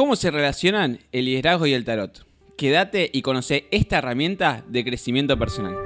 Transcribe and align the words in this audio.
¿Cómo 0.00 0.16
se 0.16 0.30
relacionan 0.30 0.98
el 1.12 1.26
liderazgo 1.26 1.66
y 1.66 1.74
el 1.74 1.84
tarot? 1.84 2.26
Quédate 2.56 3.10
y 3.12 3.20
conoce 3.20 3.66
esta 3.70 3.98
herramienta 3.98 4.64
de 4.66 4.82
crecimiento 4.82 5.38
personal. 5.38 5.76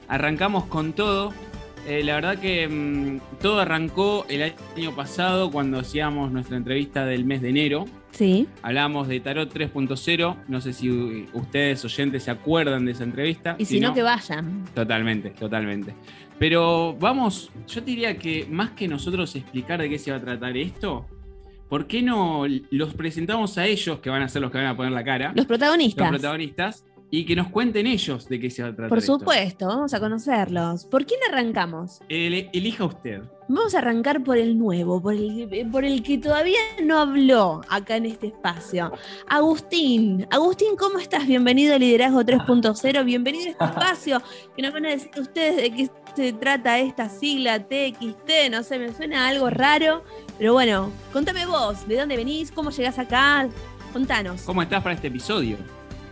Arrancamos 0.09 0.65
con 0.65 0.93
todo. 0.93 1.33
Eh, 1.87 2.03
la 2.05 2.15
verdad 2.17 2.39
que 2.39 2.67
mm, 2.69 3.21
todo 3.41 3.61
arrancó 3.61 4.27
el 4.29 4.43
año 4.77 4.95
pasado 4.97 5.51
cuando 5.51 5.79
hacíamos 5.79 6.33
nuestra 6.33 6.57
entrevista 6.57 7.05
del 7.07 7.25
mes 7.25 7.41
de 7.43 7.51
enero. 7.51 7.85
Sí. 8.11 8.49
Hablábamos 8.63 9.09
de 9.09 9.21
Tarot 9.21 9.53
3.0. 9.53 10.37
No 10.49 10.61
sé 10.61 10.73
si 10.73 11.29
ustedes 11.33 11.85
oyentes 11.85 12.25
se 12.25 12.31
acuerdan 12.31 12.85
de 12.85 12.93
esa 12.93 13.05
entrevista. 13.05 13.57
Y 13.59 13.65
si, 13.65 13.81
no, 13.81 13.95
que 13.95 14.03
vayan. 14.03 14.65
Totalmente, 14.75 15.31
totalmente. 15.31 15.95
Pero 16.39 16.97
vamos, 16.99 17.51
yo 17.69 17.83
te 17.83 17.91
diría 17.91 18.17
que 18.17 18.47
más 18.51 18.71
que 18.71 18.89
nosotros 18.89 19.37
explicar 19.37 19.81
de 19.81 19.91
qué 19.91 19.99
se 19.99 20.11
va 20.11 20.17
a 20.17 20.21
tratar 20.21 20.57
esto, 20.57 21.07
¿por 21.69 21.87
qué 21.87 22.03
no 22.03 22.47
los 22.71 22.95
presentamos 22.95 23.59
a 23.59 23.67
ellos, 23.67 24.01
que 24.01 24.09
van 24.09 24.23
a 24.23 24.29
ser 24.29 24.43
los 24.43 24.51
que 24.51 24.59
van 24.59 24.67
a 24.69 24.77
poner 24.77 24.93
la 24.93 25.05
cara, 25.05 25.33
Los 25.35 25.47
los 25.47 26.21
protagonistas. 26.21 26.85
Y 27.13 27.25
que 27.27 27.35
nos 27.35 27.49
cuenten 27.49 27.87
ellos 27.89 28.29
de 28.29 28.39
qué 28.39 28.51
se 28.51 28.63
va 28.63 28.69
a 28.69 28.73
tratar? 28.73 28.89
Por 28.89 28.99
esto? 28.99 29.19
supuesto, 29.19 29.67
vamos 29.67 29.93
a 29.95 30.01
conocerlos. 30.01 30.85
¿Por 30.87 31.05
quién 31.07 31.19
arrancamos? 31.31 32.01
El- 32.09 32.49
elija 32.53 32.85
usted. 32.85 33.23
Vamos 33.49 33.75
a 33.75 33.79
arrancar 33.79 34.23
por 34.23 34.39
el 34.39 34.57
nuevo, 34.57 35.03
por 35.03 35.15
el, 35.15 35.69
por 35.73 35.85
el 35.85 36.05
que 36.05 36.19
todavía 36.19 36.61
no 36.85 36.99
habló 37.01 37.63
acá 37.69 37.97
en 37.97 38.07
este 38.07 38.29
espacio. 38.29 38.93
Agustín, 39.27 40.25
Agustín, 40.31 40.77
¿cómo 40.79 40.99
estás? 41.01 41.27
Bienvenido 41.27 41.75
a 41.75 41.79
Liderazgo 41.79 42.21
3.0, 42.23 43.05
bienvenido 43.05 43.47
a 43.47 43.51
este 43.51 43.65
espacio 43.81 44.23
que 44.55 44.63
nos 44.63 44.73
van 44.73 44.87
a 44.87 44.91
decir 44.91 45.11
ustedes 45.19 45.57
de 45.57 45.71
qué 45.73 45.89
se 46.15 46.33
trata 46.33 46.79
esta 46.79 47.09
sigla 47.09 47.59
TXT, 47.59 48.51
no 48.53 48.63
sé, 48.63 48.79
me 48.79 48.93
suena 48.93 49.27
algo 49.29 49.49
raro, 49.51 50.05
pero 50.39 50.53
bueno, 50.53 50.91
contame 51.13 51.47
vos, 51.47 51.89
¿de 51.89 51.97
dónde 51.97 52.17
venís? 52.17 52.53
¿Cómo 52.53 52.71
llegás 52.71 52.99
acá? 53.01 53.49
Contanos. 53.93 54.43
¿Cómo 54.43 54.63
estás 54.63 54.81
para 54.83 54.95
este 54.95 55.09
episodio? 55.09 55.57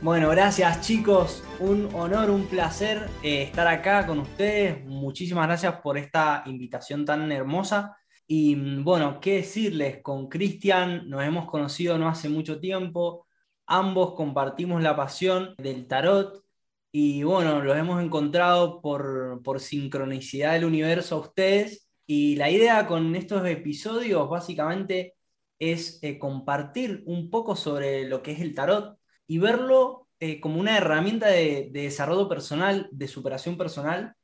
Bueno, 0.01 0.31
gracias 0.31 0.81
chicos, 0.87 1.43
un 1.59 1.93
honor, 1.93 2.31
un 2.31 2.47
placer 2.47 3.11
eh, 3.21 3.43
estar 3.43 3.67
acá 3.67 4.07
con 4.07 4.21
ustedes. 4.21 4.85
Muchísimas 4.87 5.49
gracias 5.49 5.81
por 5.81 5.99
esta 5.99 6.45
invitación 6.47 7.05
tan 7.05 7.33
hermosa. 7.33 7.97
Y 8.25 8.55
mm, 8.55 8.85
bueno, 8.85 9.19
qué 9.21 9.37
decirles, 9.37 10.01
con 10.01 10.29
Cristian 10.29 11.11
nos 11.11 11.25
hemos 11.25 11.47
conocido 11.51 11.99
no 11.99 12.09
hace 12.09 12.29
mucho 12.29 12.61
tiempo, 12.61 13.27
ambos 13.67 14.15
compartimos 14.15 14.83
la 14.83 14.95
pasión 14.95 15.55
del 15.59 15.89
tarot 15.89 16.45
y 16.93 17.25
bueno, 17.25 17.61
los 17.61 17.77
hemos 17.77 18.01
encontrado 18.03 18.81
por, 18.81 19.43
por 19.43 19.59
sincronicidad 19.61 20.53
del 20.53 20.65
universo 20.65 21.17
a 21.17 21.21
ustedes. 21.21 21.89
Y 22.07 22.37
la 22.37 22.51
idea 22.51 22.87
con 22.87 23.17
estos 23.17 23.45
episodios 23.49 24.29
básicamente 24.31 25.17
es 25.59 25.99
eh, 26.03 26.19
compartir 26.21 27.03
un 27.07 27.31
poco 27.31 27.57
sobre 27.57 28.09
lo 28.09 28.23
que 28.23 28.33
es 28.33 28.41
el 28.41 28.55
tarot 28.55 28.98
y 29.29 29.39
verlo 29.39 30.09
eh, 30.19 30.41
como 30.41 30.59
una 30.59 30.77
herramienta 30.77 31.29
de, 31.29 31.69
de 31.71 31.83
desarrollo 31.83 32.29
personal, 32.29 32.89
de 32.91 33.07
superación 33.07 33.57
personal. 33.57 34.15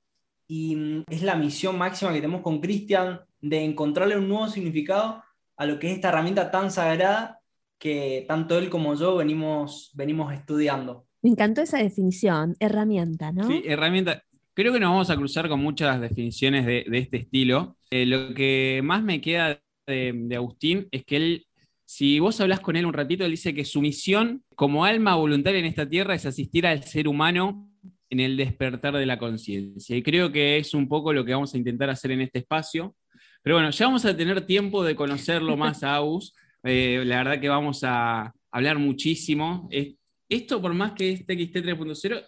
Y 0.48 0.74
mm, 0.74 1.04
es 1.08 1.22
la 1.22 1.36
misión 1.36 1.78
máxima 1.78 2.10
que 2.10 2.20
tenemos 2.20 2.42
con 2.42 2.60
Cristian 2.60 3.20
de 3.40 3.62
encontrarle 3.62 4.16
un 4.16 4.28
nuevo 4.28 4.48
significado 4.48 5.22
a 5.56 5.66
lo 5.66 5.78
que 5.78 5.88
es 5.88 5.94
esta 5.94 6.08
herramienta 6.08 6.50
tan 6.50 6.70
sagrada 6.70 7.38
que 7.78 8.24
tanto 8.26 8.58
él 8.58 8.70
como 8.70 8.94
yo 8.94 9.16
venimos, 9.16 9.90
venimos 9.94 10.32
estudiando. 10.32 11.06
Me 11.22 11.30
encantó 11.30 11.62
esa 11.62 11.78
definición, 11.78 12.56
herramienta, 12.58 13.32
¿no? 13.32 13.46
Sí, 13.46 13.62
herramienta. 13.64 14.22
Creo 14.54 14.72
que 14.72 14.80
nos 14.80 14.90
vamos 14.90 15.10
a 15.10 15.16
cruzar 15.16 15.48
con 15.48 15.60
muchas 15.60 16.00
definiciones 16.00 16.64
de, 16.64 16.84
de 16.88 16.98
este 16.98 17.18
estilo. 17.18 17.76
Eh, 17.90 18.06
lo 18.06 18.34
que 18.34 18.80
más 18.84 19.02
me 19.02 19.20
queda 19.20 19.60
de, 19.86 20.12
de 20.14 20.36
Agustín 20.36 20.86
es 20.90 21.04
que 21.04 21.16
él, 21.16 21.46
si 21.84 22.20
vos 22.20 22.40
hablas 22.40 22.60
con 22.60 22.76
él 22.76 22.86
un 22.86 22.92
ratito, 22.92 23.24
él 23.24 23.32
dice 23.32 23.54
que 23.54 23.64
su 23.64 23.80
misión 23.80 24.43
como 24.54 24.84
alma 24.84 25.14
voluntaria 25.16 25.58
en 25.60 25.66
esta 25.66 25.88
tierra 25.88 26.14
es 26.14 26.26
asistir 26.26 26.66
al 26.66 26.82
ser 26.84 27.08
humano 27.08 27.70
en 28.10 28.20
el 28.20 28.36
despertar 28.36 28.94
de 28.96 29.06
la 29.06 29.18
conciencia. 29.18 29.96
Y 29.96 30.02
creo 30.02 30.30
que 30.30 30.58
es 30.58 30.74
un 30.74 30.88
poco 30.88 31.12
lo 31.12 31.24
que 31.24 31.32
vamos 31.34 31.54
a 31.54 31.58
intentar 31.58 31.90
hacer 31.90 32.10
en 32.12 32.20
este 32.20 32.38
espacio. 32.40 32.94
Pero 33.42 33.56
bueno, 33.56 33.70
ya 33.70 33.86
vamos 33.86 34.04
a 34.04 34.16
tener 34.16 34.40
tiempo 34.46 34.84
de 34.84 34.94
conocerlo 34.94 35.56
más 35.56 35.82
a 35.82 35.96
Agus. 35.96 36.34
Eh, 36.62 37.02
la 37.04 37.18
verdad 37.18 37.40
que 37.40 37.48
vamos 37.48 37.80
a 37.84 38.32
hablar 38.50 38.78
muchísimo. 38.78 39.68
Es- 39.70 39.94
esto, 40.28 40.60
por 40.62 40.72
más 40.74 40.92
que 40.92 41.12
es 41.12 41.26
TXT 41.26 41.56
3.0, 41.64 42.22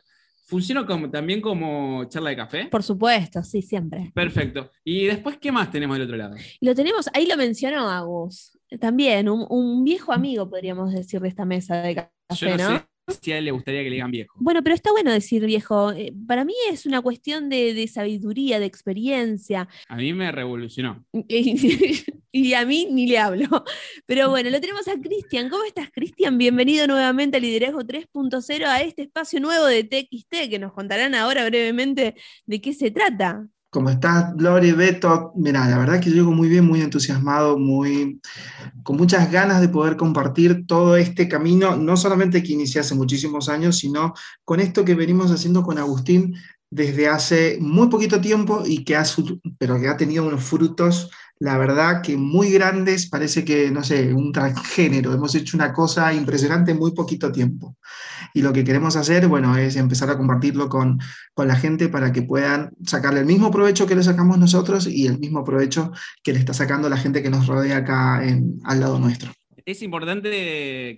funciona 0.46 0.84
como, 0.86 1.10
también 1.10 1.40
como 1.40 2.04
charla 2.04 2.30
de 2.30 2.36
café. 2.36 2.66
Por 2.66 2.82
supuesto, 2.82 3.42
sí, 3.42 3.62
siempre. 3.62 4.12
Perfecto. 4.14 4.70
Y 4.84 5.06
después, 5.06 5.38
¿qué 5.38 5.50
más 5.50 5.70
tenemos 5.70 5.96
del 5.96 6.06
otro 6.06 6.16
lado? 6.16 6.36
Lo 6.60 6.74
tenemos, 6.74 7.08
ahí 7.14 7.26
lo 7.26 7.36
mencionó 7.36 7.88
Agus, 7.88 8.56
también, 8.80 9.28
un, 9.28 9.46
un 9.48 9.82
viejo 9.82 10.12
amigo, 10.12 10.48
podríamos 10.48 10.92
decir, 10.92 11.20
de 11.20 11.28
esta 11.28 11.44
mesa 11.46 11.80
de 11.82 12.06
Yo 12.34 12.56
no, 12.56 12.70
¿no? 12.70 12.78
sé 12.78 12.86
si 13.22 13.32
a 13.32 13.38
él 13.38 13.44
le 13.44 13.52
gustaría 13.52 13.82
que 13.82 13.90
le 13.90 13.96
digan 13.96 14.10
viejo. 14.10 14.34
Bueno, 14.40 14.62
pero 14.62 14.74
está 14.74 14.90
bueno 14.90 15.12
decir 15.12 15.44
viejo. 15.46 15.92
Eh, 15.92 16.12
Para 16.26 16.44
mí 16.44 16.54
es 16.70 16.86
una 16.86 17.00
cuestión 17.00 17.48
de, 17.48 17.72
de 17.72 17.86
sabiduría, 17.86 18.58
de 18.58 18.66
experiencia. 18.66 19.68
A 19.88 19.96
mí 19.96 20.12
me 20.12 20.32
revolucionó. 20.32 21.04
y 21.12 22.52
a 22.54 22.66
mí 22.66 22.88
ni 22.90 23.06
le 23.06 23.18
hablo. 23.18 23.64
Pero 24.06 24.30
bueno, 24.30 24.50
lo 24.50 24.60
tenemos 24.60 24.88
a 24.88 25.00
Cristian. 25.00 25.48
¿Cómo 25.48 25.64
estás, 25.64 25.90
Cristian? 25.92 26.36
Bienvenido 26.36 26.86
nuevamente 26.86 27.36
a 27.36 27.40
Liderazgo 27.40 27.82
3.0, 27.82 28.66
a 28.66 28.82
este 28.82 29.02
espacio 29.02 29.40
nuevo 29.40 29.66
de 29.66 29.84
TXT, 29.84 30.50
que 30.50 30.58
nos 30.58 30.72
contarán 30.72 31.14
ahora 31.14 31.44
brevemente 31.44 32.16
de 32.44 32.60
qué 32.60 32.74
se 32.74 32.90
trata. 32.90 33.46
¿Cómo 33.76 33.90
estás, 33.90 34.32
Lori, 34.38 34.72
Beto? 34.72 35.32
Mira, 35.36 35.68
la 35.68 35.76
verdad 35.76 36.00
que 36.00 36.08
yo 36.08 36.16
llego 36.16 36.32
muy 36.32 36.48
bien, 36.48 36.64
muy 36.64 36.80
entusiasmado, 36.80 37.58
muy, 37.58 38.22
con 38.82 38.96
muchas 38.96 39.30
ganas 39.30 39.60
de 39.60 39.68
poder 39.68 39.98
compartir 39.98 40.66
todo 40.66 40.96
este 40.96 41.28
camino, 41.28 41.76
no 41.76 41.94
solamente 41.98 42.42
que 42.42 42.54
inicié 42.54 42.80
hace 42.80 42.94
muchísimos 42.94 43.50
años, 43.50 43.76
sino 43.76 44.14
con 44.46 44.60
esto 44.60 44.82
que 44.82 44.94
venimos 44.94 45.30
haciendo 45.30 45.62
con 45.62 45.76
Agustín 45.76 46.34
desde 46.70 47.06
hace 47.08 47.58
muy 47.60 47.88
poquito 47.88 48.18
tiempo 48.18 48.62
y 48.64 48.82
que 48.82 48.96
ha, 48.96 49.04
pero 49.58 49.78
que 49.78 49.88
ha 49.88 49.96
tenido 49.98 50.26
unos 50.26 50.42
frutos, 50.42 51.10
la 51.38 51.58
verdad 51.58 52.02
que 52.02 52.16
muy 52.16 52.50
grandes, 52.50 53.08
parece 53.10 53.44
que, 53.44 53.70
no 53.70 53.84
sé, 53.84 54.12
un 54.14 54.32
transgénero, 54.32 55.12
hemos 55.12 55.34
hecho 55.34 55.56
una 55.56 55.72
cosa 55.72 56.14
impresionante 56.14 56.70
en 56.72 56.78
muy 56.78 56.92
poquito 56.92 57.30
tiempo. 57.30 57.76
Y 58.32 58.40
lo 58.42 58.52
que 58.52 58.64
queremos 58.64 58.96
hacer, 58.96 59.28
bueno, 59.28 59.56
es 59.56 59.76
empezar 59.76 60.08
a 60.10 60.16
compartirlo 60.16 60.68
con, 60.68 60.98
con 61.34 61.46
la 61.48 61.56
gente 61.56 61.88
para 61.88 62.10
que 62.12 62.22
puedan 62.22 62.70
sacarle 62.84 63.20
el 63.20 63.26
mismo 63.26 63.50
provecho 63.50 63.86
que 63.86 63.94
le 63.94 64.02
sacamos 64.02 64.38
nosotros 64.38 64.86
y 64.86 65.06
el 65.06 65.18
mismo 65.18 65.44
provecho 65.44 65.92
que 66.22 66.32
le 66.32 66.38
está 66.38 66.54
sacando 66.54 66.88
la 66.88 66.96
gente 66.96 67.22
que 67.22 67.30
nos 67.30 67.46
rodea 67.46 67.78
acá 67.78 68.26
en, 68.26 68.58
al 68.64 68.80
lado 68.80 68.98
nuestro. 68.98 69.30
Es 69.66 69.82
importante 69.82 70.30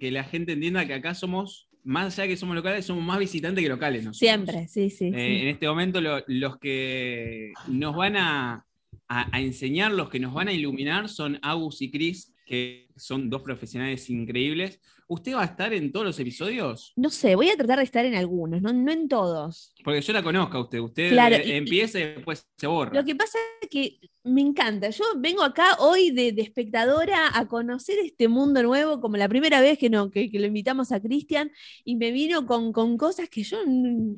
que 0.01 0.11
la 0.13 0.25
gente 0.25 0.53
entienda 0.53 0.87
que 0.87 0.95
acá 0.95 1.15
somos 1.15 1.69
más 1.85 2.13
allá 2.15 2.25
de 2.25 2.29
que 2.31 2.37
somos 2.37 2.55
locales, 2.55 2.85
somos 2.85 3.03
más 3.03 3.19
visitantes 3.19 3.63
que 3.63 3.69
locales. 3.69 4.05
nosotros. 4.05 4.19
Siempre, 4.19 4.69
sí, 4.69 4.91
sí. 4.91 5.07
Eh, 5.07 5.13
sí. 5.15 5.43
En 5.43 5.49
este 5.49 5.67
momento 5.67 6.01
lo- 6.03 6.23
los 6.27 6.59
que 6.59 7.53
nos 7.69 7.97
van 7.97 8.17
a, 8.17 8.65
a- 9.09 9.41
enseñar, 9.41 9.93
los 9.93 10.09
que 10.11 10.19
nos 10.21 10.35
van 10.35 10.49
a 10.49 10.53
iluminar 10.53 11.09
son 11.09 11.39
Agus 11.43 11.81
y 11.83 11.91
Chris, 11.91 12.35
que 12.47 12.88
son 12.99 13.31
dos 13.31 13.43
profesionales 13.43 14.09
increíbles. 14.11 14.81
¿Usted 15.11 15.35
va 15.35 15.43
a 15.43 15.47
estar 15.47 15.73
en 15.73 15.91
todos 15.91 16.05
los 16.05 16.19
episodios? 16.21 16.93
No 16.97 17.09
sé, 17.09 17.35
voy 17.35 17.49
a 17.49 17.57
tratar 17.57 17.79
de 17.79 17.85
estar 17.85 18.05
en 18.05 18.15
algunos, 18.15 18.61
no, 18.61 18.73
no 18.73 18.93
en 18.93 19.09
todos. 19.09 19.73
Porque 19.83 20.03
yo 20.03 20.13
la 20.13 20.23
conozco 20.23 20.59
a 20.59 20.63
usted. 20.63 20.79
Usted 20.81 21.11
Claro, 21.13 21.37
eh, 21.37 21.43
y- 21.47 21.53
empieza 21.53 21.99
y 21.99 22.03
después 22.03 22.47
se 22.57 22.67
borra. 22.67 22.93
Lo 22.95 23.05
que 23.05 23.17
pasa 23.17 23.39
es 23.63 23.69
que 23.71 23.99
me 24.25 24.43
encanta. 24.43 24.91
Yo 24.91 25.05
vengo 25.17 25.43
acá 25.43 25.77
hoy 25.79 26.11
de, 26.11 26.33
de 26.33 26.43
espectadora 26.43 27.31
a 27.33 27.49
conocer 27.49 27.99
este 28.05 28.29
mundo 28.29 28.63
nuevo, 28.63 29.01
como 29.01 29.17
la 29.17 29.29
primera 29.29 29.63
vez 29.63 29.79
que, 29.79 29.89
no, 29.89 30.11
que, 30.11 30.31
que 30.31 30.39
lo 30.39 30.47
invitamos 30.47 30.93
a 30.93 31.01
Cristian, 31.01 31.51
y 31.85 31.97
me 31.97 32.13
vino 32.13 32.45
con, 32.45 32.73
con 32.75 32.99
cosas 32.99 33.31
que 33.31 33.43
yo 33.43 33.57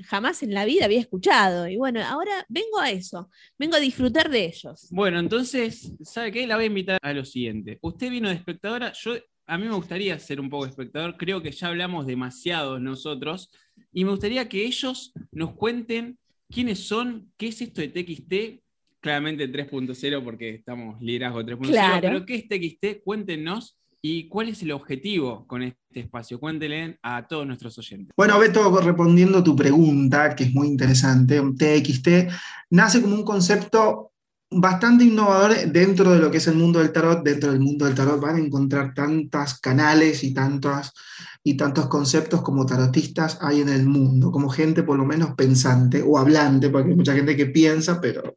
jamás 0.07 0.43
en 0.43 0.53
la 0.55 0.65
vida 0.65 0.87
había 0.87 0.99
escuchado. 0.99 1.69
Y 1.69 1.77
bueno, 1.77 2.01
ahora 2.05 2.45
vengo 2.49 2.81
a 2.81 2.91
eso, 2.91 3.31
vengo 3.57 3.77
a 3.77 3.81
disfrutar 3.81 4.29
de 4.31 4.47
ellos. 4.47 4.89
Bueno, 4.91 5.21
entonces, 5.21 5.93
¿sabe 6.03 6.33
qué? 6.33 6.47
La 6.49 6.57
voy 6.57 6.65
a 6.65 6.67
invitar 6.69 6.99
a 7.01 7.13
lo 7.13 7.25
siguiente. 7.25 7.79
Usted 7.83 8.11
vino 8.11 8.29
de 8.29 8.35
espectadora, 8.35 8.70
yo 8.79 9.15
a 9.47 9.59
mí 9.59 9.67
me 9.67 9.75
gustaría 9.75 10.19
ser 10.19 10.41
un 10.41 10.49
poco 10.49 10.67
espectador, 10.67 11.17
creo 11.17 11.43
que 11.43 11.51
ya 11.51 11.69
hablamos 11.69 12.07
demasiado 12.07 12.79
nosotros, 12.79 13.51
y 13.93 14.05
me 14.05 14.11
gustaría 14.13 14.49
que 14.49 14.65
ellos 14.65 15.13
nos 15.33 15.55
cuenten 15.55 16.19
quiénes 16.49 16.87
son, 16.87 17.33
qué 17.37 17.49
es 17.49 17.61
esto 17.61 17.81
de 17.81 17.89
TXT, 17.89 18.63
claramente 19.01 19.51
3.0 19.51 20.23
porque 20.23 20.51
estamos 20.51 21.01
liderazgo 21.01 21.43
3.0, 21.43 21.69
Claro. 21.69 22.01
pero 22.01 22.27
qué 22.27 22.35
es 22.37 22.49
TXT, 22.49 23.03
cuéntenos 23.03 23.77
y 24.03 24.29
cuál 24.29 24.49
es 24.49 24.63
el 24.63 24.73
objetivo 24.73 25.47
con 25.47 25.63
este 25.63 26.01
espacio, 26.01 26.39
cuéntenle 26.39 26.99
a 27.03 27.27
todos 27.27 27.47
nuestros 27.47 27.77
oyentes. 27.79 28.15
Bueno, 28.17 28.39
Beto, 28.39 28.81
respondiendo 28.81 29.43
tu 29.43 29.55
pregunta, 29.57 30.35
que 30.35 30.45
es 30.45 30.55
muy 30.55 30.69
interesante, 30.69 31.41
un 31.41 31.57
TXT 31.57 32.09
nace 32.71 33.03
como 33.03 33.15
un 33.15 33.25
concepto 33.25 34.13
bastante 34.51 35.05
innovador 35.05 35.55
dentro 35.71 36.13
de 36.13 36.19
lo 36.19 36.31
que 36.31 36.39
es 36.39 36.47
el 36.47 36.57
mundo 36.57 36.81
del 36.81 36.93
tarot. 36.93 37.23
Dentro 37.23 37.53
del 37.53 37.61
mundo 37.61 37.85
del 37.85 37.95
tarot 37.95 38.21
van 38.21 38.37
a 38.37 38.41
encontrar 38.41 38.95
tantas 38.95 39.61
canales 39.61 40.25
y, 40.25 40.35
tantas, 40.35 40.93
y 41.45 41.57
tantos 41.57 41.87
conceptos 41.87 42.43
como 42.43 42.67
tarotistas 42.67 43.39
hay 43.41 43.61
en 43.61 43.69
el 43.69 43.87
mundo, 43.87 44.31
como 44.31 44.49
gente 44.49 44.83
por 44.83 44.97
lo 44.97 45.05
menos 45.05 45.35
pensante 45.35 46.03
o 46.03 46.19
hablante, 46.19 46.69
porque 46.69 46.91
hay 46.91 46.97
mucha 46.97 47.15
gente 47.15 47.37
que 47.37 47.47
piensa, 47.47 48.01
pero 48.01 48.35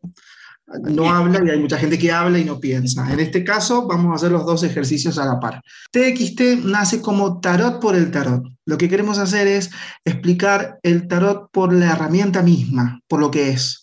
no 0.82 1.14
habla 1.14 1.42
y 1.46 1.50
hay 1.50 1.60
mucha 1.60 1.78
gente 1.78 2.00
que 2.00 2.12
habla 2.12 2.40
y 2.40 2.46
no 2.46 2.60
piensa. 2.60 3.12
En 3.12 3.20
este 3.20 3.44
caso 3.44 3.88
vamos 3.88 4.12
a 4.12 4.16
hacer 4.16 4.32
los 4.32 4.46
dos 4.46 4.64
ejercicios 4.64 5.18
a 5.18 5.26
la 5.26 5.40
par. 5.40 5.62
TXT 5.92 6.64
nace 6.64 7.02
como 7.02 7.40
tarot 7.40 7.80
por 7.80 7.96
el 7.96 8.12
tarot. 8.12 8.44
Lo 8.66 8.78
que 8.78 8.90
queremos 8.90 9.18
hacer 9.18 9.48
es 9.48 9.70
explicar 10.06 10.80
el 10.84 11.08
tarot 11.08 11.50
por 11.52 11.74
la 11.74 11.92
herramienta 11.92 12.42
misma, 12.42 13.02
por 13.08 13.20
lo 13.20 13.30
que 13.30 13.50
es, 13.50 13.83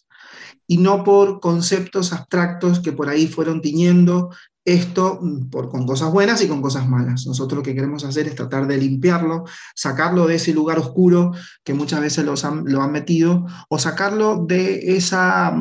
y 0.70 0.76
no 0.78 1.02
por 1.02 1.40
conceptos 1.40 2.12
abstractos 2.12 2.78
que 2.78 2.93
por 2.93 3.08
ahí 3.08 3.26
fueron 3.26 3.61
tiñendo 3.61 4.31
esto 4.64 5.19
mm, 5.20 5.50
por, 5.50 5.69
con 5.69 5.84
cosas 5.84 6.12
buenas 6.12 6.40
y 6.44 6.46
con 6.46 6.62
cosas 6.62 6.88
malas. 6.88 7.26
Nosotros 7.26 7.56
lo 7.56 7.62
que 7.64 7.75
queremos 7.75 8.05
hacer 8.05 8.28
es 8.28 8.37
tratar 8.37 8.69
de 8.69 8.76
limpiarlo, 8.78 9.43
sacarlo 9.75 10.28
de 10.28 10.37
ese 10.37 10.55
lugar 10.55 10.78
oscuro 10.78 11.32
que 11.64 11.75
muchas 11.75 12.00
veces 12.00 12.44
han- 12.44 12.62
lo 12.67 12.82
han 12.82 12.93
metido, 12.93 13.46
o 13.69 13.81
sacarlo 13.81 14.44
de, 14.46 14.94
esa, 14.96 15.61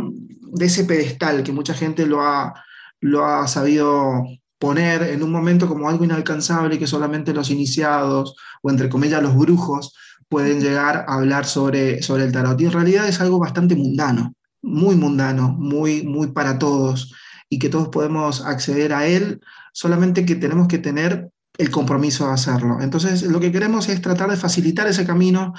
de 0.53 0.65
ese 0.65 0.83
pedestal 0.83 1.41
que 1.41 1.53
mucha 1.53 1.73
gente 1.73 2.05
lo 2.05 2.21
ha, 2.21 2.53
lo 3.01 3.25
ha 3.25 3.47
sabido 3.47 4.23
poner 4.59 5.01
en 5.01 5.23
un 5.23 5.31
momento 5.31 5.67
como 5.67 5.89
algo 5.89 6.03
inalcanzable 6.05 6.77
que 6.77 6.85
solamente 6.85 7.33
los 7.33 7.49
iniciados 7.49 8.35
o 8.61 8.69
entre 8.69 8.89
comillas 8.89 9.23
los 9.23 9.35
brujos 9.35 9.95
pueden 10.27 10.61
llegar 10.61 11.05
a 11.07 11.15
hablar 11.15 11.45
sobre, 11.47 12.03
sobre 12.03 12.25
el 12.25 12.31
tarot. 12.31 12.61
Y 12.61 12.65
en 12.65 12.73
realidad 12.73 13.07
es 13.07 13.19
algo 13.21 13.39
bastante 13.39 13.75
mundano, 13.75 14.35
muy 14.61 14.95
mundano, 14.95 15.49
muy, 15.57 16.03
muy 16.03 16.27
para 16.27 16.59
todos 16.59 17.13
y 17.49 17.59
que 17.59 17.69
todos 17.69 17.89
podemos 17.89 18.45
acceder 18.45 18.93
a 18.93 19.07
él, 19.07 19.41
solamente 19.73 20.25
que 20.25 20.35
tenemos 20.35 20.67
que 20.67 20.77
tener 20.77 21.29
el 21.57 21.71
compromiso 21.71 22.27
de 22.27 22.33
hacerlo. 22.33 22.77
Entonces, 22.79 23.23
lo 23.23 23.39
que 23.39 23.51
queremos 23.51 23.89
es 23.89 24.01
tratar 24.01 24.29
de 24.29 24.37
facilitar 24.37 24.87
ese 24.87 25.05
camino, 25.05 25.53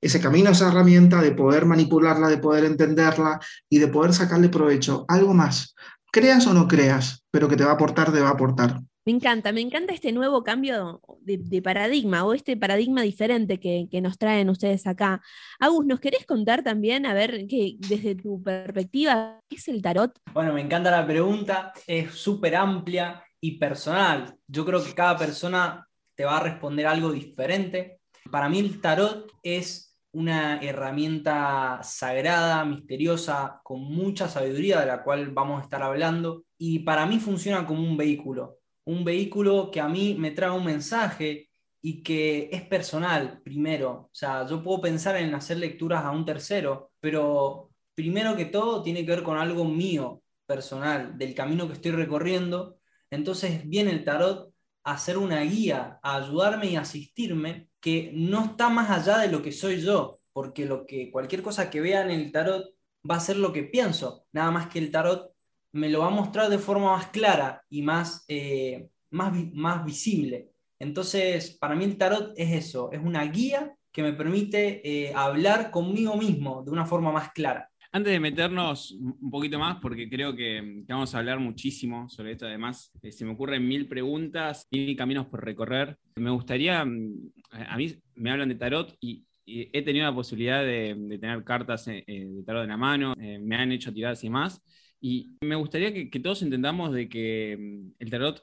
ese 0.00 0.20
camino, 0.20 0.50
esa 0.50 0.68
herramienta, 0.68 1.22
de 1.22 1.32
poder 1.32 1.64
manipularla, 1.64 2.28
de 2.28 2.38
poder 2.38 2.64
entenderla 2.64 3.40
y 3.70 3.78
de 3.78 3.88
poder 3.88 4.12
sacarle 4.12 4.50
provecho. 4.50 5.06
Algo 5.08 5.32
más. 5.32 5.74
Creas 6.12 6.46
o 6.46 6.52
no 6.52 6.68
creas, 6.68 7.24
pero 7.30 7.48
que 7.48 7.56
te 7.56 7.64
va 7.64 7.70
a 7.70 7.74
aportar, 7.74 8.12
te 8.12 8.20
va 8.20 8.28
a 8.28 8.32
aportar. 8.32 8.80
Me 9.06 9.12
encanta, 9.12 9.52
me 9.52 9.60
encanta 9.60 9.94
este 9.94 10.10
nuevo 10.10 10.42
cambio 10.42 11.00
de, 11.20 11.62
paradigma 11.62 12.24
o 12.24 12.34
este 12.34 12.56
paradigma 12.56 13.02
diferente 13.02 13.60
que, 13.60 13.86
que 13.88 14.00
nos 14.00 14.18
traen 14.18 14.50
ustedes 14.50 14.84
acá. 14.88 15.22
Agus, 15.60 15.86
¿nos 15.86 16.00
querés 16.00 16.26
contar 16.26 16.64
también, 16.64 17.06
a 17.06 17.14
ver, 17.14 17.46
que 17.46 17.76
desde 17.78 18.16
tu 18.16 18.42
perspectiva, 18.42 19.38
qué 19.48 19.54
es 19.54 19.68
el 19.68 19.80
tarot? 19.80 20.18
Bueno, 20.32 20.52
me 20.52 20.60
encanta 20.60 20.90
la 20.90 21.06
pregunta, 21.06 21.72
es 21.86 22.14
súper 22.14 22.56
amplia 22.56 23.22
y 23.40 23.58
personal. 23.58 24.34
Yo 24.48 24.64
creo 24.64 24.84
que 24.84 24.92
cada 24.92 25.16
persona 25.16 25.86
te 26.16 26.24
va 26.24 26.38
a 26.38 26.42
responder 26.42 26.88
algo 26.88 27.12
diferente. 27.12 28.00
Para 28.28 28.48
mí 28.48 28.58
el 28.58 28.80
tarot 28.80 29.30
es 29.40 29.96
una 30.10 30.58
herramienta 30.58 31.78
sagrada, 31.84 32.64
misteriosa, 32.64 33.60
con 33.62 33.82
mucha 33.82 34.28
sabiduría 34.28 34.80
de 34.80 34.86
la 34.86 35.04
cual 35.04 35.30
vamos 35.30 35.60
a 35.60 35.62
estar 35.62 35.84
hablando. 35.84 36.42
Y 36.58 36.80
para 36.80 37.06
mí 37.06 37.20
funciona 37.20 37.64
como 37.64 37.82
un 37.82 37.96
vehículo. 37.96 38.55
Un 38.86 39.04
vehículo 39.04 39.70
que 39.70 39.80
a 39.80 39.88
mí 39.88 40.16
me 40.18 40.32
trae 40.32 40.50
un 40.50 40.64
mensaje 40.64 41.50
y 41.82 42.02
que 42.02 42.48
es 42.50 42.62
personal, 42.62 43.40
primero. 43.44 44.08
O 44.10 44.10
sea, 44.12 44.46
yo 44.46 44.62
puedo 44.62 44.80
pensar 44.80 45.16
en 45.16 45.34
hacer 45.34 45.58
lecturas 45.58 46.04
a 46.04 46.10
un 46.10 46.24
tercero, 46.24 46.92
pero 47.00 47.70
primero 47.94 48.36
que 48.36 48.46
todo 48.46 48.82
tiene 48.82 49.04
que 49.04 49.12
ver 49.12 49.22
con 49.22 49.38
algo 49.38 49.64
mío, 49.64 50.22
personal, 50.46 51.16
del 51.18 51.34
camino 51.34 51.66
que 51.66 51.74
estoy 51.74 51.92
recorriendo. 51.92 52.78
Entonces 53.10 53.68
viene 53.68 53.92
el 53.92 54.04
tarot 54.04 54.52
a 54.84 54.98
ser 54.98 55.18
una 55.18 55.40
guía, 55.42 55.98
a 56.02 56.16
ayudarme 56.16 56.66
y 56.66 56.76
asistirme, 56.76 57.68
que 57.80 58.10
no 58.14 58.44
está 58.46 58.68
más 58.68 58.90
allá 58.90 59.18
de 59.18 59.28
lo 59.28 59.42
que 59.42 59.52
soy 59.52 59.80
yo, 59.80 60.16
porque 60.32 60.64
lo 60.64 60.86
que, 60.86 61.10
cualquier 61.10 61.42
cosa 61.42 61.70
que 61.70 61.80
vea 61.80 62.02
en 62.02 62.10
el 62.10 62.32
tarot 62.32 62.74
va 63.08 63.16
a 63.16 63.20
ser 63.20 63.36
lo 63.36 63.52
que 63.52 63.64
pienso, 63.64 64.26
nada 64.32 64.50
más 64.50 64.68
que 64.68 64.78
el 64.78 64.90
tarot 64.90 65.35
me 65.76 65.90
lo 65.90 66.00
va 66.00 66.06
a 66.06 66.10
mostrar 66.10 66.48
de 66.48 66.58
forma 66.58 66.96
más 66.96 67.08
clara 67.08 67.62
y 67.68 67.82
más, 67.82 68.24
eh, 68.28 68.88
más, 69.10 69.32
más 69.52 69.84
visible. 69.84 70.50
Entonces, 70.78 71.56
para 71.58 71.74
mí 71.74 71.84
el 71.84 71.96
tarot 71.96 72.32
es 72.36 72.52
eso, 72.52 72.90
es 72.92 73.00
una 73.00 73.24
guía 73.24 73.74
que 73.92 74.02
me 74.02 74.12
permite 74.12 74.80
eh, 74.84 75.12
hablar 75.14 75.70
conmigo 75.70 76.16
mismo 76.16 76.62
de 76.62 76.70
una 76.70 76.84
forma 76.84 77.12
más 77.12 77.32
clara. 77.32 77.70
Antes 77.92 78.12
de 78.12 78.20
meternos 78.20 78.92
un 78.92 79.30
poquito 79.30 79.58
más, 79.58 79.76
porque 79.80 80.08
creo 80.10 80.36
que, 80.36 80.82
que 80.86 80.92
vamos 80.92 81.14
a 81.14 81.18
hablar 81.18 81.38
muchísimo 81.38 82.08
sobre 82.10 82.32
esto, 82.32 82.46
además, 82.46 82.90
eh, 83.02 83.12
se 83.12 83.24
me 83.24 83.32
ocurren 83.32 83.66
mil 83.66 83.88
preguntas, 83.88 84.66
mil 84.70 84.96
caminos 84.96 85.26
por 85.26 85.42
recorrer. 85.42 85.96
Me 86.16 86.30
gustaría, 86.30 86.84
mm, 86.84 87.32
a 87.52 87.76
mí 87.76 87.94
me 88.16 88.30
hablan 88.30 88.50
de 88.50 88.56
tarot 88.56 88.94
y, 89.00 89.24
y 89.46 89.70
he 89.72 89.82
tenido 89.82 90.04
la 90.04 90.14
posibilidad 90.14 90.62
de, 90.62 90.94
de 90.98 91.18
tener 91.18 91.44
cartas 91.44 91.86
eh, 91.88 92.04
eh, 92.06 92.26
de 92.26 92.42
tarot 92.42 92.64
en 92.64 92.68
la 92.68 92.76
mano, 92.76 93.14
eh, 93.18 93.38
me 93.38 93.56
han 93.56 93.70
hecho 93.72 93.92
tiradas 93.94 94.22
y 94.24 94.28
más. 94.28 94.60
Y 95.00 95.36
me 95.40 95.56
gustaría 95.56 95.92
que, 95.92 96.20
todos 96.20 96.42
entendamos 96.42 96.92
de 96.92 97.08
que 97.08 97.56
mm, 97.58 97.94
el 97.98 98.10
tarot 98.10 98.42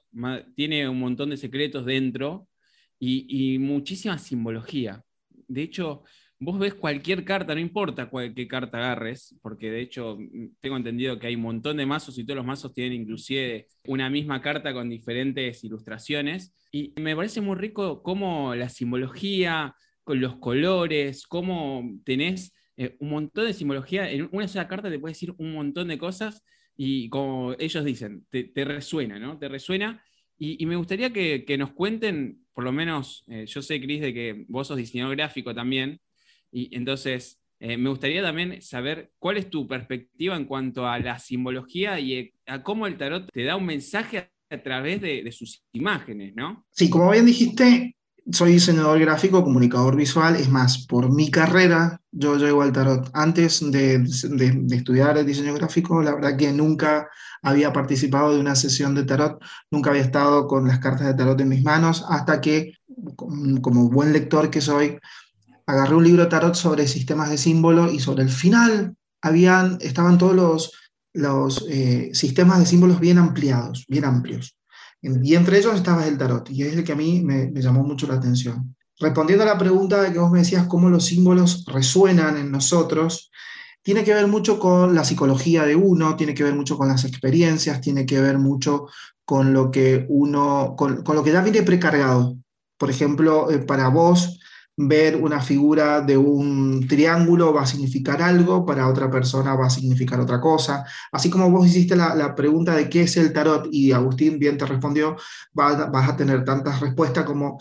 tiene 0.56 0.88
un 0.88 1.00
montón 1.00 1.30
de 1.30 1.38
secretos 1.38 1.86
dentro 1.86 2.48
y, 3.00 3.56
y 3.56 3.60
muchísima 3.60 4.18
simbología. 4.18 5.04
De 5.48 5.62
hecho, 5.64 6.04
vos 6.44 6.60
ves 6.60 6.74
cualquier 6.74 7.24
carta, 7.26 7.54
no 7.54 7.62
importa 7.62 8.10
cuál, 8.10 8.34
qué 8.34 8.48
carta 8.48 8.78
agarres, 8.78 9.36
porque 9.42 9.72
de 9.72 9.82
hecho 9.82 10.18
mm, 10.20 10.56
tengo 10.62 10.78
entendido 10.78 11.20
que 11.20 11.28
hay 11.28 11.36
un 11.36 11.42
montón 11.42 11.78
de 11.78 11.86
mazos 11.86 12.18
y 12.18 12.26
todos 12.26 12.38
los 12.38 12.46
mazos 12.46 12.74
tienen 12.74 13.02
inclusive 13.02 13.68
una 13.86 14.10
misma 14.10 14.42
carta 14.42 14.74
con 14.74 14.90
diferentes 14.90 15.64
ilustraciones. 15.64 16.54
Y 16.72 16.94
me 17.00 17.16
parece 17.16 17.42
muy 17.42 17.56
rico 17.56 18.04
cómo 18.04 18.56
la 18.56 18.70
simbología, 18.70 19.76
con 20.04 20.20
los 20.20 20.38
colores, 20.38 21.26
cómo 21.28 21.84
tenés 22.04 22.54
eh, 22.78 22.96
un 23.00 23.10
montón 23.10 23.46
de 23.46 23.54
simbología. 23.54 24.10
En 24.10 24.30
una 24.32 24.48
sola 24.48 24.68
carta 24.68 24.90
te 24.90 25.00
puede 25.00 25.14
decir 25.14 25.34
un 25.38 25.54
montón 25.54 25.88
de 25.88 25.98
cosas 25.98 26.44
y 26.76 27.10
como 27.10 27.54
ellos 27.60 27.86
dicen, 27.86 28.26
te, 28.30 28.66
resuena, 28.66 29.20
¿no? 29.20 29.38
Te 29.38 29.48
resuena. 29.48 30.04
Y, 30.38 30.66
me 30.66 30.76
gustaría 30.76 31.14
que, 31.14 31.46
que 31.46 31.58
nos 31.58 31.72
cuenten, 31.72 32.46
por 32.54 32.64
lo 32.64 32.72
menos, 32.72 33.24
eh, 33.28 33.46
yo 33.46 33.62
sé, 33.62 33.80
Cris, 33.80 34.02
de 34.02 34.14
que 34.14 34.46
vos 34.48 34.68
sos 34.68 34.78
diseñador 34.78 35.16
gráfico 35.16 35.54
también, 35.54 36.02
y 36.52 36.76
entonces 36.76 37.42
eh, 37.60 37.78
me 37.78 37.90
gustaría 37.90 38.22
también 38.22 38.62
saber 38.62 39.14
cuál 39.20 39.38
es 39.38 39.50
tu 39.50 39.68
perspectiva 39.68 40.36
en 40.36 40.46
cuanto 40.46 40.86
a 40.86 41.00
la 41.00 41.18
simbología 41.20 42.00
y 42.00 42.34
a 42.46 42.62
cómo 42.62 42.88
el 42.88 42.98
tarot 42.98 43.30
te 43.32 43.44
da 43.44 43.56
un 43.56 43.66
mensaje 43.66 44.30
a 44.50 44.62
través 44.62 45.00
de, 45.00 45.24
de 45.24 45.32
sus 45.32 45.64
imágenes, 45.72 46.36
¿no? 46.36 46.66
Sí, 46.72 46.90
como 46.90 47.10
bien 47.12 47.26
dijiste, 47.26 47.96
soy 48.32 48.54
diseñador 48.54 49.00
gráfico, 49.00 49.44
comunicador 49.44 49.96
visual, 49.96 50.36
es 50.36 50.50
más, 50.50 50.86
por 50.88 51.12
mi 51.14 51.30
carrera 51.30 52.00
yo 52.12 52.38
llego 52.38 52.62
al 52.62 52.72
tarot. 52.72 53.10
Antes 53.14 53.60
de, 53.72 54.00
de- 54.00 54.76
estudiar 54.76 55.18
el 55.18 55.26
diseño 55.26 55.54
gráfico, 55.54 56.02
la 56.02 56.16
verdad 56.16 56.38
que 56.38 56.52
nunca 56.52 57.10
había 57.42 57.74
participado 57.74 58.34
de 58.34 58.40
una 58.40 58.56
sesión 58.56 58.96
de 58.96 59.04
tarot, 59.04 59.40
nunca 59.72 59.90
había 59.90 60.04
estado 60.04 60.48
con 60.48 60.68
las 60.68 60.80
cartas 60.80 61.08
de 61.08 61.14
tarot 61.16 61.40
en 61.42 61.50
mis 61.50 61.64
manos, 61.64 62.06
hasta 62.10 62.40
que, 62.40 62.74
como 63.16 63.62
como 63.62 63.90
buen 63.90 64.14
lector 64.14 64.50
que 64.50 64.62
soy, 64.62 64.98
agarré 65.68 65.96
un 65.96 66.04
libro 66.04 66.24
de 66.24 66.30
tarot 66.30 66.56
sobre 66.56 66.88
sistemas 66.88 67.30
de 67.30 67.38
símbolo 67.38 67.92
y 67.92 68.00
sobre 68.00 68.24
el 68.24 68.30
final 68.30 68.96
habían, 69.22 69.78
estaban 69.82 70.18
todos 70.18 70.36
los, 70.36 70.72
los 71.14 71.66
eh, 71.70 72.12
sistemas 72.14 72.60
de 72.60 72.66
símbolos 72.66 73.00
bien 73.00 73.18
ampliados, 73.18 73.86
bien 73.88 74.06
amplios. 74.06 74.56
Y 75.04 75.36
entre 75.36 75.58
ellos 75.58 75.76
estaba 75.76 76.08
el 76.08 76.18
tarot, 76.18 76.50
y 76.50 76.64
es 76.64 76.78
el 76.78 76.84
que 76.86 76.94
a 76.94 76.96
mí 76.96 77.22
me, 77.22 77.52
llamó 77.54 77.84
mucho 77.84 78.08
la 78.08 78.16
atención. 78.16 78.74
Respondiendo 79.00 79.44
a 79.44 79.48
la 79.48 79.58
pregunta 79.58 80.02
de 80.02 80.14
que 80.14 80.20
vos 80.20 80.32
me 80.32 80.40
decías 80.40 80.66
cómo 80.68 80.90
los 80.90 81.06
símbolos 81.06 81.66
resuenan 81.66 82.38
en 82.38 82.50
nosotros, 82.50 83.30
tiene 83.82 84.06
que 84.06 84.14
ver 84.14 84.28
mucho 84.28 84.60
con 84.60 84.96
la 84.96 85.04
psicología 85.04 85.66
de 85.66 85.76
uno, 85.76 86.16
tiene 86.16 86.34
que 86.34 86.46
ver 86.46 86.56
mucho 86.56 86.78
con 86.78 86.88
las 86.88 87.04
experiencias, 87.04 87.82
tiene 87.82 88.06
que 88.06 88.22
ver 88.22 88.38
mucho 88.40 88.88
con 89.26 89.52
lo 89.52 89.72
que 89.72 90.06
uno, 90.08 90.76
con, 90.78 91.04
con 91.04 91.18
lo 91.18 91.24
que 91.24 91.34
ya 91.34 91.42
viene 91.42 91.64
precargado. 91.64 92.38
Por 92.78 92.90
ejemplo, 92.90 93.52
eh, 93.52 93.60
para 93.60 93.90
vos, 93.90 94.40
ver 94.76 95.16
una 95.16 95.40
figura 95.42 96.02
de 96.02 96.18
un 96.18 96.88
triángulo 96.88 97.54
va 97.54 97.62
a 97.64 97.68
significar 97.68 98.22
algo, 98.22 98.66
para 98.66 98.88
otra 98.88 99.10
persona 99.10 99.56
va 99.56 99.68
a 99.68 99.70
significar 99.70 100.20
otra 100.20 100.42
cosa. 100.42 100.86
Así 101.12 101.30
como 101.30 101.52
vos 101.52 101.68
hiciste 101.68 101.96
la, 101.96 102.36
pregunta 102.36 102.76
de 102.76 102.90
qué 102.90 103.04
es 103.04 103.18
el 103.18 103.34
tarot 103.34 103.68
y 103.72 103.92
Agustín 103.92 104.40
bien 104.40 104.58
te 104.58 104.66
respondió, 104.66 105.16
vas, 105.54 105.92
vas 105.92 106.10
a 106.10 106.18
tener 106.18 106.44
tantas 106.44 106.80
respuestas 106.80 107.26
como, 107.26 107.60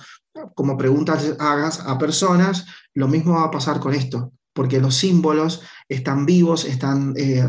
como 0.54 0.76
preguntas 0.76 1.36
hagas 1.38 1.80
a 1.80 1.98
personas, 1.98 2.66
lo 2.94 3.08
mismo 3.08 3.34
va 3.34 3.44
a 3.44 3.50
pasar 3.50 3.80
con 3.80 3.94
esto 3.94 4.32
porque 4.54 4.80
los 4.80 4.96
símbolos 4.96 5.62
están 5.88 6.26
vivos, 6.26 6.64
están, 6.64 7.14
eh, 7.16 7.42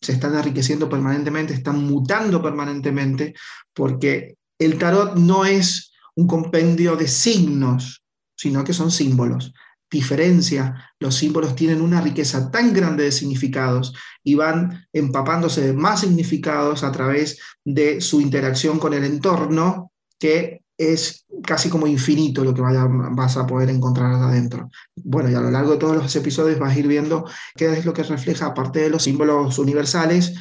se 0.00 0.12
están 0.12 0.34
enriqueciendo 0.34 0.88
permanentemente, 0.88 1.54
están 1.54 1.84
mutando 1.84 2.42
permanentemente, 2.42 3.34
porque 3.72 4.36
el 4.58 4.78
tarot 4.78 5.16
no 5.16 5.44
es 5.44 5.92
un 6.16 6.26
compendio 6.26 6.96
de 6.96 7.06
signos, 7.06 7.99
sino 8.40 8.64
que 8.64 8.72
son 8.72 8.90
símbolos. 8.90 9.52
Diferencia, 9.90 10.94
los 10.98 11.14
símbolos 11.14 11.54
tienen 11.54 11.82
una 11.82 12.00
riqueza 12.00 12.50
tan 12.50 12.72
grande 12.72 13.04
de 13.04 13.12
significados 13.12 13.92
y 14.24 14.34
van 14.34 14.86
empapándose 14.94 15.60
de 15.60 15.72
más 15.74 16.00
significados 16.00 16.82
a 16.82 16.90
través 16.90 17.38
de 17.66 18.00
su 18.00 18.18
interacción 18.18 18.78
con 18.78 18.94
el 18.94 19.04
entorno 19.04 19.92
que 20.18 20.62
es 20.78 21.26
casi 21.46 21.68
como 21.68 21.86
infinito 21.86 22.42
lo 22.42 22.54
que 22.54 22.62
vas 22.62 23.36
a 23.36 23.46
poder 23.46 23.68
encontrar 23.68 24.14
adentro. 24.14 24.70
Bueno, 24.96 25.28
y 25.28 25.34
a 25.34 25.40
lo 25.40 25.50
largo 25.50 25.72
de 25.72 25.78
todos 25.78 25.96
los 25.96 26.16
episodios 26.16 26.58
vas 26.58 26.74
a 26.74 26.78
ir 26.78 26.88
viendo 26.88 27.26
qué 27.54 27.70
es 27.70 27.84
lo 27.84 27.92
que 27.92 28.04
refleja, 28.04 28.46
aparte 28.46 28.80
de 28.80 28.90
los 28.90 29.02
símbolos 29.02 29.58
universales, 29.58 30.34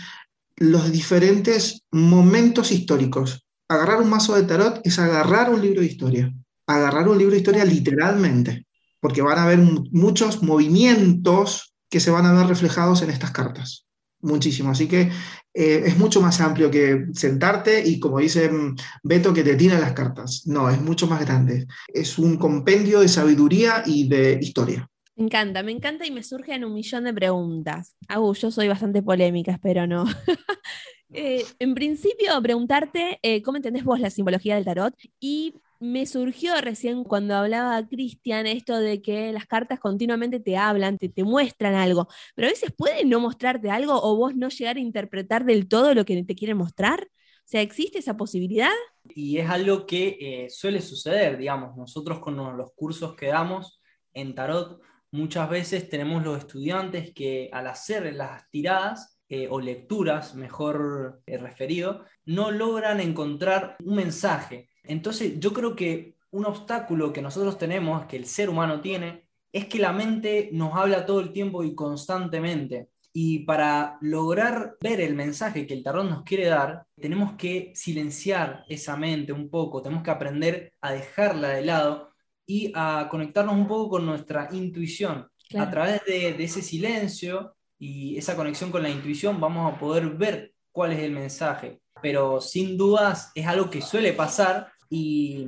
los 0.56 0.90
diferentes 0.90 1.84
momentos 1.92 2.72
históricos. 2.72 3.46
Agarrar 3.68 4.02
un 4.02 4.10
mazo 4.10 4.36
de 4.36 4.44
tarot 4.44 4.80
es 4.86 5.00
agarrar 5.00 5.50
un 5.50 5.62
libro 5.62 5.82
de 5.82 5.88
historia 5.88 6.34
agarrar 6.76 7.08
un 7.08 7.18
libro 7.18 7.34
de 7.34 7.40
historia 7.40 7.66
literalmente, 7.66 8.66
porque 9.00 9.22
van 9.22 9.38
a 9.38 9.44
haber 9.44 9.60
muchos 9.60 10.44
movimientos 10.44 11.74
que 11.90 12.00
se 12.00 12.12
van 12.12 12.26
a 12.26 12.34
ver 12.34 12.48
reflejados 12.48 13.02
en 13.02 13.10
estas 13.10 13.32
cartas. 13.32 13.88
Muchísimo. 14.22 14.72
Así 14.72 14.88
que 14.88 15.10
eh, 15.54 15.84
es 15.86 15.98
mucho 15.98 16.22
más 16.22 16.42
amplio 16.42 16.70
que 16.70 17.06
sentarte 17.14 17.82
y, 17.88 18.00
como 18.00 18.20
dice 18.20 18.50
mm, 18.50 18.76
Beto, 19.04 19.34
que 19.34 19.44
te 19.44 19.56
tiene 19.56 19.80
las 19.80 19.94
cartas. 19.94 20.44
No, 20.46 20.70
es 20.70 20.80
mucho 20.82 21.08
más 21.08 21.22
grande. 21.22 21.68
Es 21.88 22.20
un 22.20 22.38
compendio 22.38 23.00
de 23.00 23.08
sabiduría 23.08 23.84
y 23.86 24.08
de 24.08 24.38
historia. 24.42 24.90
Me 25.16 25.26
encanta, 25.26 25.64
me 25.64 25.72
encanta 25.72 26.06
y 26.06 26.12
me 26.12 26.24
surgen 26.24 26.64
un 26.64 26.74
millón 26.74 27.06
de 27.06 27.14
preguntas. 27.14 27.96
Agu, 28.08 28.34
yo 28.36 28.52
soy 28.52 28.68
bastante 28.68 29.02
polémica, 29.02 29.54
espero 29.54 29.88
no. 29.88 30.06
Eh, 31.12 31.44
en 31.58 31.74
principio, 31.74 32.40
preguntarte 32.42 33.20
eh, 33.24 33.42
cómo 33.42 33.58
entendés 33.58 33.84
vos 33.84 34.00
la 34.00 34.10
simbología 34.10 34.56
del 34.56 34.66
tarot 34.66 34.94
y 35.20 35.56
me 35.80 36.06
surgió 36.06 36.60
recién 36.62 37.04
cuando 37.04 37.36
hablaba 37.36 37.88
Cristian 37.88 38.46
esto 38.46 38.78
de 38.78 39.02
que 39.02 39.32
las 39.32 39.48
cartas 39.48 39.80
continuamente 39.80 40.40
te 40.40 40.58
hablan, 40.58 40.98
te, 40.98 41.10
te, 41.10 41.24
muestran 41.24 41.74
algo, 41.74 42.08
pero 42.36 42.48
a 42.48 42.52
veces 42.52 42.72
pueden 42.76 43.10
no 43.10 43.20
mostrarte 43.20 43.72
algo 43.72 43.94
o 44.02 44.16
vos 44.18 44.36
no 44.36 44.50
llegar 44.50 44.76
a 44.76 44.82
interpretar 44.82 45.46
del 45.46 45.68
todo 45.68 45.96
lo 45.96 46.06
que 46.06 46.22
te 46.24 46.36
quieren 46.36 46.58
mostrar. 46.58 47.02
O 47.02 47.52
sea, 47.52 47.62
¿existe 47.62 47.98
esa 47.98 48.16
posibilidad? 48.16 48.70
Y 49.16 49.38
es 49.38 49.50
algo 49.50 49.88
que 49.88 50.18
eh, 50.20 50.50
suele 50.52 50.82
suceder, 50.82 51.38
digamos, 51.38 51.76
nosotros 51.76 52.20
con 52.20 52.36
los 52.36 52.74
cursos 52.76 53.16
que 53.16 53.28
damos 53.28 53.82
en 54.14 54.36
tarot, 54.36 54.80
muchas 55.12 55.50
veces 55.50 55.90
tenemos 55.90 56.24
los 56.24 56.38
estudiantes 56.38 57.12
que 57.14 57.50
al 57.52 57.66
hacer 57.66 58.14
las 58.14 58.48
tiradas 58.52 59.19
eh, 59.30 59.48
o 59.50 59.60
lecturas, 59.62 60.36
mejor 60.36 61.22
eh, 61.26 61.38
referido, 61.38 62.04
no 62.26 62.52
logran 62.52 63.00
encontrar 63.00 63.78
un 63.84 63.96
mensaje 63.96 64.70
entonces 64.90 65.40
yo 65.40 65.54
creo 65.54 65.76
que 65.76 66.16
un 66.32 66.46
obstáculo 66.46 67.14
que 67.14 67.22
nosotros 67.22 67.58
tenemos, 67.60 68.08
que 68.08 68.18
el 68.18 68.26
ser 68.26 68.50
humano 68.50 68.82
tiene, 68.82 69.30
es 69.52 69.66
que 69.66 69.78
la 69.78 69.94
mente 69.94 70.50
nos 70.52 70.76
habla 70.76 71.06
todo 71.06 71.20
el 71.20 71.32
tiempo 71.32 71.64
y 71.64 71.76
constantemente. 71.76 72.90
Y 73.14 73.40
para 73.40 73.98
lograr 74.02 74.78
ver 74.82 75.00
el 75.02 75.14
mensaje 75.14 75.68
que 75.68 75.76
el 75.76 75.84
tarot 75.84 76.10
nos 76.10 76.24
quiere 76.24 76.48
dar, 76.48 76.86
tenemos 77.00 77.34
que 77.34 77.72
silenciar 77.76 78.66
esa 78.68 78.98
mente 78.98 79.32
un 79.32 79.50
poco, 79.50 79.82
tenemos 79.82 80.04
que 80.04 80.12
aprender 80.12 80.74
a 80.82 80.92
dejarla 80.92 81.50
de 81.50 81.66
lado 81.66 82.10
y 82.48 82.72
a 82.76 83.08
conectarnos 83.12 83.56
un 83.56 83.68
poco 83.68 83.90
con 83.92 84.06
nuestra 84.08 84.50
intuición. 84.52 85.28
A 85.56 85.70
través 85.70 86.04
de, 86.06 86.34
de 86.34 86.44
ese 86.44 86.64
silencio 86.64 87.56
y 87.80 88.18
esa 88.18 88.36
conexión 88.36 88.72
con 88.72 88.84
la 88.84 88.90
intuición 88.90 89.40
vamos 89.40 89.74
a 89.74 89.80
poder 89.80 90.10
ver 90.10 90.54
cuál 90.72 90.92
es 90.92 91.00
el 91.00 91.12
mensaje. 91.12 91.80
Pero 92.02 92.42
sin 92.42 92.78
dudas 92.78 93.32
es 93.34 93.48
algo 93.48 93.70
que 93.70 93.82
suele 93.82 94.14
pasar 94.14 94.72
y, 94.90 95.48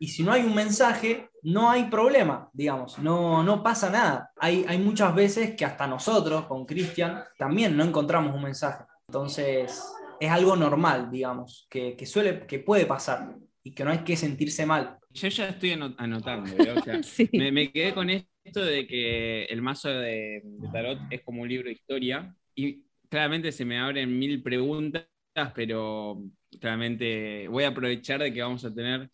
si 0.00 0.22
no 0.22 0.32
hay 0.32 0.42
un 0.42 0.54
mensaje, 0.54 1.28
no 1.42 1.70
hay 1.70 1.84
problema, 1.84 2.48
digamos, 2.52 2.98
no, 2.98 3.42
no 3.42 3.62
pasa 3.62 3.90
nada. 3.90 4.30
Hay, 4.36 4.64
hay 4.68 4.78
muchas 4.78 5.14
veces 5.14 5.54
que 5.56 5.64
hasta 5.64 5.86
nosotros, 5.86 6.46
con 6.46 6.66
Cristian, 6.66 7.24
también 7.38 7.76
no 7.76 7.84
encontramos 7.84 8.34
un 8.34 8.42
mensaje. 8.42 8.84
Entonces, 9.08 9.82
es 10.20 10.30
algo 10.30 10.56
normal, 10.56 11.10
digamos, 11.10 11.66
que, 11.70 11.96
que, 11.96 12.06
suele, 12.06 12.46
que 12.46 12.58
puede 12.58 12.86
pasar 12.86 13.34
y 13.62 13.72
que 13.72 13.84
no 13.84 13.90
hay 13.90 13.98
que 13.98 14.16
sentirse 14.16 14.66
mal. 14.66 14.98
Yo 15.10 15.28
ya 15.28 15.48
estoy 15.48 15.72
anotando, 15.72 16.50
me, 17.32 17.72
quedé 17.72 17.94
con 17.94 18.10
esto 18.10 18.28
de 18.52 18.86
que 18.86 19.44
el 19.44 19.62
mazo 19.62 19.88
de, 19.88 20.42
de 20.44 20.68
tarot 20.68 20.98
es 21.10 21.22
como 21.22 21.42
un 21.42 21.48
libro 21.48 21.66
de 21.66 21.72
historia 21.72 22.34
y 22.54 22.84
claramente 23.08 23.52
se 23.52 23.64
me 23.64 23.78
abren 23.78 24.18
mil 24.18 24.42
preguntas, 24.42 25.06
pero 25.54 26.22
claramente 26.60 27.48
voy 27.48 27.64
a 27.64 27.68
aprovechar 27.68 28.20
de 28.20 28.32
que 28.32 28.42
vamos 28.42 28.64
a 28.64 28.74
tener. 28.74 29.10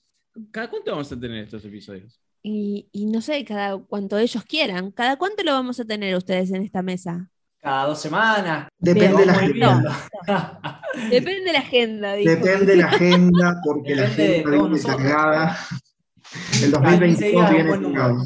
¿Cada 0.50 0.68
cuánto 0.68 0.90
vamos 0.92 1.10
a 1.12 1.18
tener 1.18 1.44
estos 1.44 1.64
episodios? 1.64 2.20
Y, 2.42 2.88
no 2.94 3.20
sé, 3.20 3.44
cada 3.44 3.76
cuanto 3.76 4.18
ellos 4.18 4.42
quieran. 4.44 4.92
¿Cada 4.92 5.16
cuánto 5.16 5.42
lo 5.42 5.52
vamos 5.52 5.78
a 5.78 5.84
tener 5.84 6.16
ustedes 6.16 6.50
en 6.50 6.62
esta 6.62 6.82
mesa? 6.82 7.30
Cada 7.58 7.88
dos 7.88 8.00
semanas. 8.00 8.68
Depende 8.78 9.18
de 9.18 9.26
la 9.26 9.32
agenda. 9.32 10.10
Depende 11.10 11.44
de 11.44 11.52
la 11.52 11.58
agenda. 11.58 12.12
Depende 12.14 12.64
de 12.64 12.76
la 12.76 12.86
agenda, 12.86 13.60
porque 13.62 13.94
la 13.94 14.04
agenda 14.04 14.50
viene 14.50 14.82
cargada. 14.82 15.58
El 16.62 16.70
2022 16.70 17.50
viene 17.50 17.70
cargado. 17.70 18.22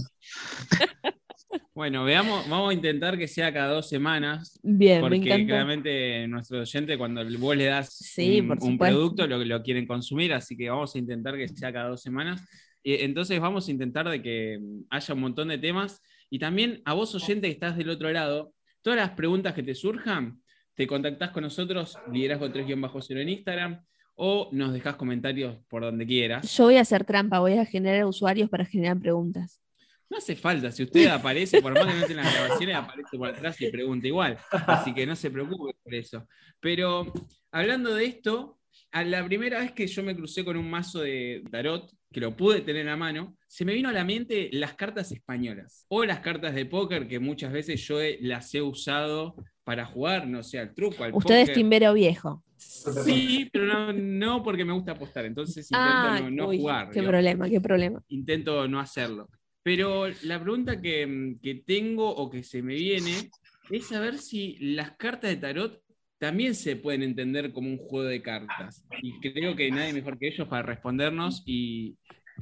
Bueno, 1.74 2.04
veamos, 2.04 2.48
vamos 2.48 2.70
a 2.70 2.74
intentar 2.74 3.18
que 3.18 3.26
sea 3.26 3.52
cada 3.52 3.72
dos 3.72 3.88
semanas. 3.88 4.60
Bien, 4.62 5.00
porque 5.00 5.18
me 5.18 5.44
claramente 5.44 6.28
nuestro 6.28 6.60
oyente, 6.60 6.96
cuando 6.96 7.22
vos 7.38 7.56
le 7.56 7.64
das 7.64 8.14
un, 8.60 8.78
producto, 8.78 9.26
lo, 9.26 9.44
lo 9.44 9.60
quieren 9.60 9.84
consumir, 9.84 10.32
así 10.32 10.56
que 10.56 10.70
vamos 10.70 10.94
a 10.94 10.98
intentar 10.98 11.36
que 11.36 11.48
sea 11.48 11.72
cada 11.72 11.88
dos 11.88 12.00
semanas. 12.00 12.40
entonces 12.84 13.40
vamos 13.40 13.66
a 13.66 13.72
intentar 13.72 14.08
de 14.08 14.22
que 14.22 14.60
haya 14.88 15.14
un 15.14 15.20
montón 15.20 15.48
de 15.48 15.58
temas. 15.58 16.00
Y 16.30 16.38
también 16.38 16.80
a 16.84 16.94
vos, 16.94 17.12
oyente, 17.16 17.48
que 17.48 17.54
estás 17.54 17.76
del 17.76 17.90
otro 17.90 18.12
lado, 18.12 18.54
todas 18.80 18.96
las 18.96 19.10
preguntas 19.10 19.52
que 19.52 19.64
te 19.64 19.74
surjan, 19.74 20.40
te 20.74 20.86
contactás 20.86 21.30
con 21.30 21.42
nosotros, 21.42 21.98
liderazgo 22.12 22.52
3-0 22.52 23.20
en 23.20 23.28
Instagram, 23.28 23.84
o 24.14 24.48
nos 24.52 24.72
dejás 24.72 24.94
comentarios 24.94 25.56
por 25.68 25.82
donde 25.82 26.06
quieras. 26.06 26.56
Yo 26.56 26.64
voy 26.64 26.76
a 26.76 26.82
hacer 26.82 27.04
trampa, 27.04 27.40
voy 27.40 27.54
a 27.54 27.66
generar 27.66 28.04
usuarios 28.04 28.48
para 28.48 28.64
generar 28.64 28.96
preguntas. 29.00 29.63
No 30.10 30.18
hace 30.18 30.36
falta, 30.36 30.70
si 30.70 30.82
usted 30.82 31.06
aparece, 31.06 31.62
por 31.62 31.72
más 31.72 31.86
que 31.86 32.00
no 32.00 32.06
en 32.06 32.16
las 32.16 32.34
grabaciones, 32.34 32.76
aparece 32.76 33.16
por 33.16 33.28
atrás 33.28 33.60
y 33.60 33.70
pregunta 33.70 34.06
igual. 34.06 34.38
Así 34.50 34.92
que 34.92 35.06
no 35.06 35.16
se 35.16 35.30
preocupe 35.30 35.74
por 35.82 35.94
eso. 35.94 36.26
Pero 36.60 37.12
hablando 37.50 37.94
de 37.94 38.04
esto, 38.04 38.58
a 38.92 39.02
la 39.02 39.24
primera 39.24 39.60
vez 39.60 39.72
que 39.72 39.86
yo 39.86 40.02
me 40.02 40.14
crucé 40.14 40.44
con 40.44 40.56
un 40.56 40.70
mazo 40.70 41.00
de 41.00 41.42
tarot, 41.50 41.90
que 42.12 42.20
lo 42.20 42.36
pude 42.36 42.60
tener 42.60 42.88
a 42.88 42.96
mano, 42.96 43.36
se 43.48 43.64
me 43.64 43.74
vino 43.74 43.88
a 43.88 43.92
la 43.92 44.04
mente 44.04 44.48
las 44.52 44.74
cartas 44.74 45.10
españolas 45.10 45.84
o 45.88 46.04
las 46.04 46.20
cartas 46.20 46.54
de 46.54 46.64
póker 46.64 47.08
que 47.08 47.18
muchas 47.18 47.52
veces 47.52 47.84
yo 47.86 47.98
las 48.20 48.54
he 48.54 48.62
usado 48.62 49.34
para 49.64 49.84
jugar, 49.84 50.28
no 50.28 50.42
sé, 50.42 50.60
al 50.60 50.74
truco, 50.74 51.02
al 51.02 51.12
Usted 51.12 51.40
es 51.40 51.52
timbero 51.52 51.92
viejo. 51.92 52.44
Sí, 52.56 53.48
pero 53.52 53.92
no, 53.92 54.42
porque 54.42 54.64
me 54.64 54.72
gusta 54.72 54.92
apostar, 54.92 55.24
entonces 55.24 55.68
intento 55.70 56.30
no, 56.30 56.46
jugar. 56.52 56.90
Qué 56.90 57.02
problema, 57.02 57.48
qué 57.48 57.60
problema. 57.60 58.02
Intento 58.08 58.68
no 58.68 58.78
hacerlo. 58.78 59.28
Pero 59.64 60.04
la 60.22 60.38
pregunta 60.40 60.80
que, 60.80 61.62
tengo 61.66 62.14
o 62.14 62.30
que 62.30 62.44
se 62.44 62.62
me 62.62 62.74
viene 62.74 63.30
es 63.70 63.88
saber 63.88 64.18
si 64.18 64.58
las 64.60 64.92
cartas 64.92 65.30
de 65.30 65.36
tarot 65.36 65.80
también 66.18 66.54
se 66.54 66.76
pueden 66.76 67.02
entender 67.02 67.52
como 67.52 67.70
un 67.70 67.78
juego 67.78 68.06
de 68.06 68.20
cartas. 68.20 68.84
Y 69.02 69.18
creo 69.20 69.56
que 69.56 69.70
nadie 69.70 69.94
mejor 69.94 70.18
que 70.18 70.28
ellos 70.28 70.46
para 70.48 70.62
respondernos 70.62 71.42
y, 71.46 71.96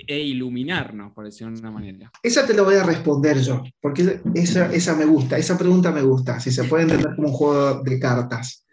e 0.04 0.18
iluminarnos, 0.18 1.12
por 1.12 1.24
decirlo 1.24 1.54
de 1.54 1.60
una 1.60 1.70
manera. 1.70 2.10
Esa 2.24 2.44
te 2.44 2.54
lo 2.54 2.64
voy 2.64 2.74
a 2.74 2.82
responder 2.82 3.40
yo, 3.40 3.62
porque 3.80 4.20
esa, 4.34 4.72
esa 4.72 4.96
me 4.96 5.04
gusta, 5.04 5.38
esa 5.38 5.56
pregunta 5.56 5.92
me 5.92 6.02
gusta, 6.02 6.40
si 6.40 6.50
se 6.50 6.64
puede 6.64 6.84
entender 6.84 7.14
como 7.14 7.28
un 7.28 7.34
juego 7.34 7.82
de 7.84 8.00
cartas. 8.00 8.66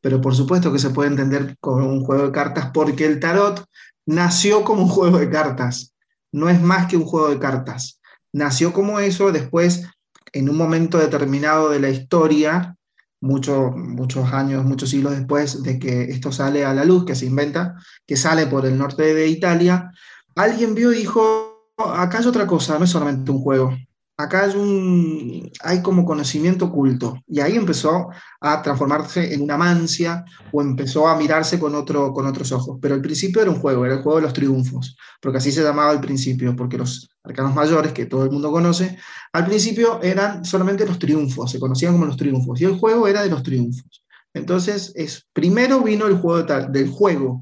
Pero 0.00 0.22
por 0.22 0.34
supuesto 0.34 0.72
que 0.72 0.78
se 0.78 0.88
puede 0.88 1.10
entender 1.10 1.54
como 1.60 1.86
un 1.86 2.02
juego 2.02 2.26
de 2.26 2.32
cartas 2.32 2.70
porque 2.72 3.04
el 3.04 3.20
tarot 3.20 3.62
nació 4.06 4.64
como 4.64 4.84
un 4.84 4.88
juego 4.88 5.18
de 5.18 5.28
cartas, 5.28 5.89
no 6.32 6.48
es 6.48 6.60
más 6.60 6.86
que 6.86 6.96
un 6.96 7.04
juego 7.04 7.28
de 7.28 7.38
cartas. 7.38 8.00
Nació 8.32 8.72
como 8.72 9.00
eso, 9.00 9.32
después, 9.32 9.86
en 10.32 10.48
un 10.48 10.56
momento 10.56 10.98
determinado 10.98 11.70
de 11.70 11.80
la 11.80 11.90
historia, 11.90 12.76
muchos 13.20 13.76
muchos 13.76 14.32
años, 14.32 14.64
muchos 14.64 14.90
siglos 14.90 15.16
después 15.16 15.62
de 15.62 15.78
que 15.78 16.04
esto 16.04 16.32
sale 16.32 16.64
a 16.64 16.74
la 16.74 16.84
luz, 16.84 17.04
que 17.04 17.14
se 17.14 17.26
inventa, 17.26 17.74
que 18.06 18.16
sale 18.16 18.46
por 18.46 18.66
el 18.66 18.78
norte 18.78 19.14
de 19.14 19.28
Italia, 19.28 19.90
alguien 20.36 20.74
vio 20.74 20.92
y 20.92 20.98
dijo, 20.98 21.72
acá 21.76 22.18
hay 22.18 22.26
otra 22.26 22.46
cosa, 22.46 22.78
no 22.78 22.84
es 22.84 22.90
solamente 22.90 23.30
un 23.30 23.40
juego, 23.40 23.76
acá 24.22 24.44
hay, 24.44 24.56
un, 24.56 25.50
hay 25.62 25.82
como 25.82 26.04
conocimiento 26.04 26.66
oculto. 26.66 27.18
Y 27.26 27.40
ahí 27.40 27.56
empezó 27.56 28.08
a 28.40 28.62
transformarse 28.62 29.34
en 29.34 29.42
una 29.42 29.56
mancia 29.56 30.24
o 30.52 30.62
empezó 30.62 31.08
a 31.08 31.16
mirarse 31.16 31.58
con, 31.58 31.74
otro, 31.74 32.12
con 32.12 32.26
otros 32.26 32.52
ojos. 32.52 32.78
Pero 32.80 32.94
al 32.94 33.00
principio 33.00 33.42
era 33.42 33.50
un 33.50 33.58
juego, 33.58 33.84
era 33.84 33.94
el 33.94 34.02
juego 34.02 34.18
de 34.18 34.24
los 34.24 34.32
triunfos, 34.32 34.96
porque 35.20 35.38
así 35.38 35.52
se 35.52 35.62
llamaba 35.62 35.90
al 35.90 36.00
principio, 36.00 36.54
porque 36.56 36.78
los 36.78 37.10
arcanos 37.22 37.54
mayores, 37.54 37.92
que 37.92 38.06
todo 38.06 38.24
el 38.24 38.30
mundo 38.30 38.50
conoce, 38.50 38.98
al 39.32 39.46
principio 39.46 40.00
eran 40.02 40.44
solamente 40.44 40.86
los 40.86 40.98
triunfos, 40.98 41.50
se 41.50 41.60
conocían 41.60 41.92
como 41.92 42.06
los 42.06 42.16
triunfos, 42.16 42.60
y 42.60 42.64
el 42.64 42.78
juego 42.78 43.06
era 43.06 43.22
de 43.22 43.30
los 43.30 43.42
triunfos. 43.42 44.04
Entonces, 44.32 44.92
es, 44.94 45.26
primero 45.32 45.80
vino 45.82 46.06
el 46.06 46.16
juego 46.18 46.42
del 46.42 46.88
juego, 46.88 47.40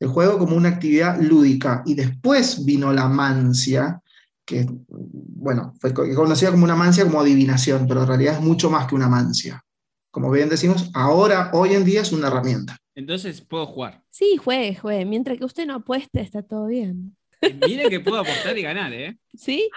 el 0.00 0.08
juego 0.08 0.38
como 0.38 0.56
una 0.56 0.68
actividad 0.68 1.20
lúdica, 1.20 1.82
y 1.86 1.94
después 1.94 2.64
vino 2.64 2.92
la 2.92 3.08
mancia, 3.08 4.00
que, 4.48 4.66
bueno, 4.88 5.74
fue 5.78 5.92
conocida 5.92 6.50
como 6.50 6.64
una 6.64 6.74
mancia 6.74 7.04
como 7.04 7.20
adivinación, 7.20 7.86
pero 7.86 8.00
en 8.00 8.08
realidad 8.08 8.34
es 8.36 8.40
mucho 8.40 8.70
más 8.70 8.86
que 8.86 8.94
una 8.94 9.06
mancia. 9.06 9.62
Como 10.10 10.30
bien 10.30 10.48
decimos, 10.48 10.90
ahora, 10.94 11.50
hoy 11.52 11.74
en 11.74 11.84
día 11.84 12.00
es 12.00 12.12
una 12.12 12.28
herramienta. 12.28 12.78
Entonces, 12.94 13.42
¿puedo 13.42 13.66
jugar? 13.66 14.02
Sí, 14.08 14.38
juegue, 14.42 14.74
juegue. 14.74 15.04
Mientras 15.04 15.36
que 15.36 15.44
usted 15.44 15.66
no 15.66 15.74
apueste, 15.74 16.22
está 16.22 16.42
todo 16.42 16.66
bien. 16.66 17.14
Eh, 17.42 17.60
mire 17.68 17.90
que 17.90 18.00
puedo 18.00 18.18
apostar 18.18 18.56
y 18.56 18.62
ganar, 18.62 18.90
¿eh? 18.94 19.18
¿Sí? 19.34 19.68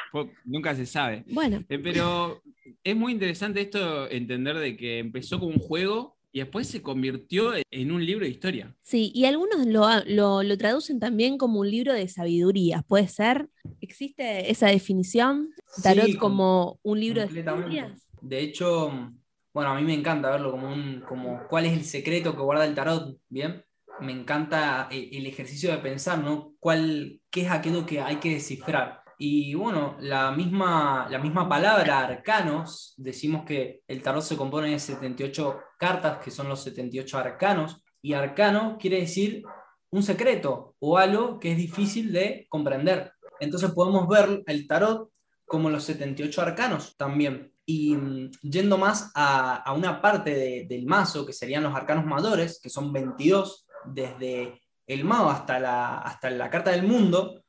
Nunca 0.45 0.73
se 0.73 0.85
sabe. 0.85 1.25
Bueno. 1.27 1.65
Eh, 1.67 1.77
pero 1.77 2.41
es 2.81 2.95
muy 2.95 3.11
interesante 3.11 3.59
esto, 3.59 4.09
entender 4.09 4.57
de 4.57 4.77
que 4.77 4.99
empezó 4.99 5.37
como 5.37 5.51
un 5.51 5.59
juego 5.59 6.15
y 6.31 6.39
después 6.39 6.67
se 6.67 6.81
convirtió 6.81 7.53
en 7.69 7.91
un 7.91 8.05
libro 8.05 8.25
de 8.25 8.31
historia. 8.31 8.75
Sí, 8.81 9.11
y 9.13 9.25
algunos 9.25 9.65
lo, 9.65 10.43
lo, 10.43 10.57
traducen 10.57 10.99
también 10.99 11.37
como 11.37 11.59
un 11.59 11.69
libro 11.69 11.93
de 11.93 12.07
sabiduría, 12.07 12.83
¿puede 12.87 13.07
ser? 13.07 13.49
¿Existe 13.81 14.49
esa 14.49 14.67
definición? 14.67 15.49
Tarot 15.83 16.15
como 16.17 16.79
un 16.83 16.99
libro 16.99 17.25
de 17.25 17.39
historias. 17.39 18.07
De 18.21 18.39
hecho, 18.39 19.11
bueno, 19.53 19.71
a 19.71 19.75
mí 19.75 19.83
me 19.83 19.93
encanta 19.93 20.31
verlo 20.31 20.51
como 20.51 20.71
un, 20.71 21.01
como 21.07 21.47
cuál 21.49 21.65
es 21.65 21.73
el 21.73 21.83
secreto 21.83 22.35
que 22.35 22.41
guarda 22.41 22.65
el 22.65 22.75
tarot, 22.75 23.17
¿bien? 23.27 23.63
Me 23.99 24.13
encanta 24.13 24.87
el, 24.89 25.09
el 25.11 25.25
ejercicio 25.25 25.71
de 25.71 25.77
pensar, 25.79 26.19
¿no? 26.19 26.55
¿Cuál, 26.59 27.19
¿Qué 27.29 27.41
es 27.41 27.51
aquello 27.51 27.85
que 27.85 27.99
hay 27.99 28.17
que 28.17 28.31
descifrar? 28.31 29.00
Y 29.23 29.53
bueno, 29.53 29.97
la 29.99 30.31
misma, 30.31 31.07
la 31.07 31.19
misma 31.19 31.47
palabra 31.47 31.99
arcanos, 31.99 32.95
decimos 32.97 33.45
que 33.45 33.83
el 33.87 34.01
tarot 34.01 34.23
se 34.23 34.35
compone 34.35 34.71
de 34.71 34.79
78 34.79 35.59
cartas, 35.77 36.17
que 36.23 36.31
son 36.31 36.49
los 36.49 36.63
78 36.63 37.19
arcanos, 37.19 37.83
y 38.01 38.13
arcano 38.13 38.79
quiere 38.79 39.01
decir 39.01 39.43
un 39.91 40.01
secreto 40.01 40.73
o 40.79 40.97
algo 40.97 41.39
que 41.39 41.51
es 41.51 41.57
difícil 41.57 42.11
de 42.11 42.47
comprender. 42.49 43.11
Entonces 43.39 43.69
podemos 43.73 44.07
ver 44.07 44.41
el 44.47 44.67
tarot 44.67 45.11
como 45.45 45.69
los 45.69 45.83
78 45.83 46.41
arcanos 46.41 46.97
también. 46.97 47.53
Y 47.63 47.95
mm, 47.95 48.31
yendo 48.41 48.79
más 48.79 49.11
a, 49.13 49.71
una 49.77 50.01
parte 50.01 50.65
del 50.67 50.87
mazo, 50.87 51.27
que 51.27 51.33
serían 51.33 51.61
los 51.61 51.75
arcanos 51.75 52.07
mayores, 52.07 52.59
que 52.59 52.71
son 52.71 52.91
22, 52.91 53.67
desde 53.85 54.59
el 54.87 55.05
mago 55.05 55.29
hasta 55.29 55.59
la, 55.59 55.99
hasta 55.99 56.31
la 56.31 56.49
carta 56.49 56.71
del 56.71 56.87
mundo, 56.87 57.40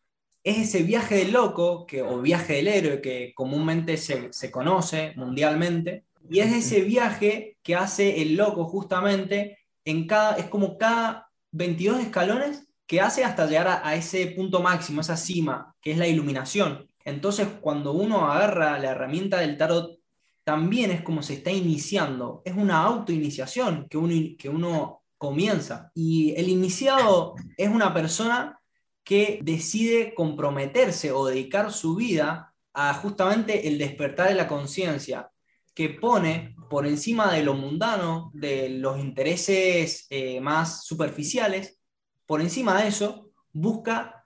es 0.44 0.58
ese 0.58 0.82
viaje 0.82 1.16
del 1.16 1.32
loco 1.32 1.86
que, 1.86 2.02
o 2.02 2.20
viaje 2.20 2.54
del 2.54 2.68
héroe 2.68 3.00
que 3.00 3.32
comúnmente 3.34 3.96
se, 3.96 4.50
conoce 4.50 5.12
mundialmente, 5.16 6.04
y 6.28 6.40
es 6.40 6.52
ese 6.52 6.80
viaje 6.82 7.58
que 7.62 7.76
hace 7.76 8.22
el 8.22 8.36
loco 8.36 8.64
justamente 8.64 9.58
en 9.84 10.06
cada, 10.06 10.36
es 10.36 10.46
como 10.46 10.78
cada 10.78 11.30
22 11.52 12.00
escalones 12.00 12.66
que 12.86 13.00
hace 13.00 13.24
hasta 13.24 13.46
llegar 13.46 13.82
a, 13.84 13.94
ese 13.94 14.26
punto 14.28 14.60
máximo, 14.60 15.00
esa 15.00 15.16
cima, 15.16 15.74
que 15.80 15.92
es 15.92 15.98
la 15.98 16.06
iluminación. 16.06 16.88
Entonces, 17.04 17.48
cuando 17.60 17.92
uno 17.92 18.30
agarra 18.30 18.78
la 18.78 18.90
herramienta 18.90 19.38
del 19.38 19.56
tarot, 19.56 19.98
también 20.44 20.90
es 20.90 21.02
como 21.02 21.22
se 21.22 21.34
está 21.34 21.50
iniciando, 21.50 22.42
es 22.44 22.54
una 22.54 22.82
autoiniciación 22.82 23.86
que 23.88 23.96
uno, 23.96 24.14
que 24.38 24.48
uno 24.48 25.02
comienza. 25.16 25.90
Y 25.94 26.34
el 26.36 26.48
iniciado 26.48 27.34
es 27.56 27.68
una 27.68 27.94
persona 27.94 28.60
que 29.04 29.38
decide 29.42 30.14
comprometerse 30.14 31.12
o 31.12 31.26
dedicar 31.26 31.72
su 31.72 31.96
vida 31.96 32.54
a 32.72 32.94
justamente 32.94 33.68
el 33.68 33.78
despertar 33.78 34.28
de 34.28 34.34
la 34.34 34.48
conciencia, 34.48 35.30
que 35.74 35.90
pone 35.90 36.54
por 36.70 36.86
encima 36.86 37.32
de 37.32 37.42
lo 37.42 37.54
mundano, 37.54 38.30
de 38.34 38.68
los 38.68 38.98
intereses 38.98 40.06
eh, 40.10 40.40
más 40.40 40.84
superficiales, 40.84 41.78
por 42.26 42.40
encima 42.40 42.80
de 42.80 42.88
eso, 42.88 43.30
busca 43.52 44.24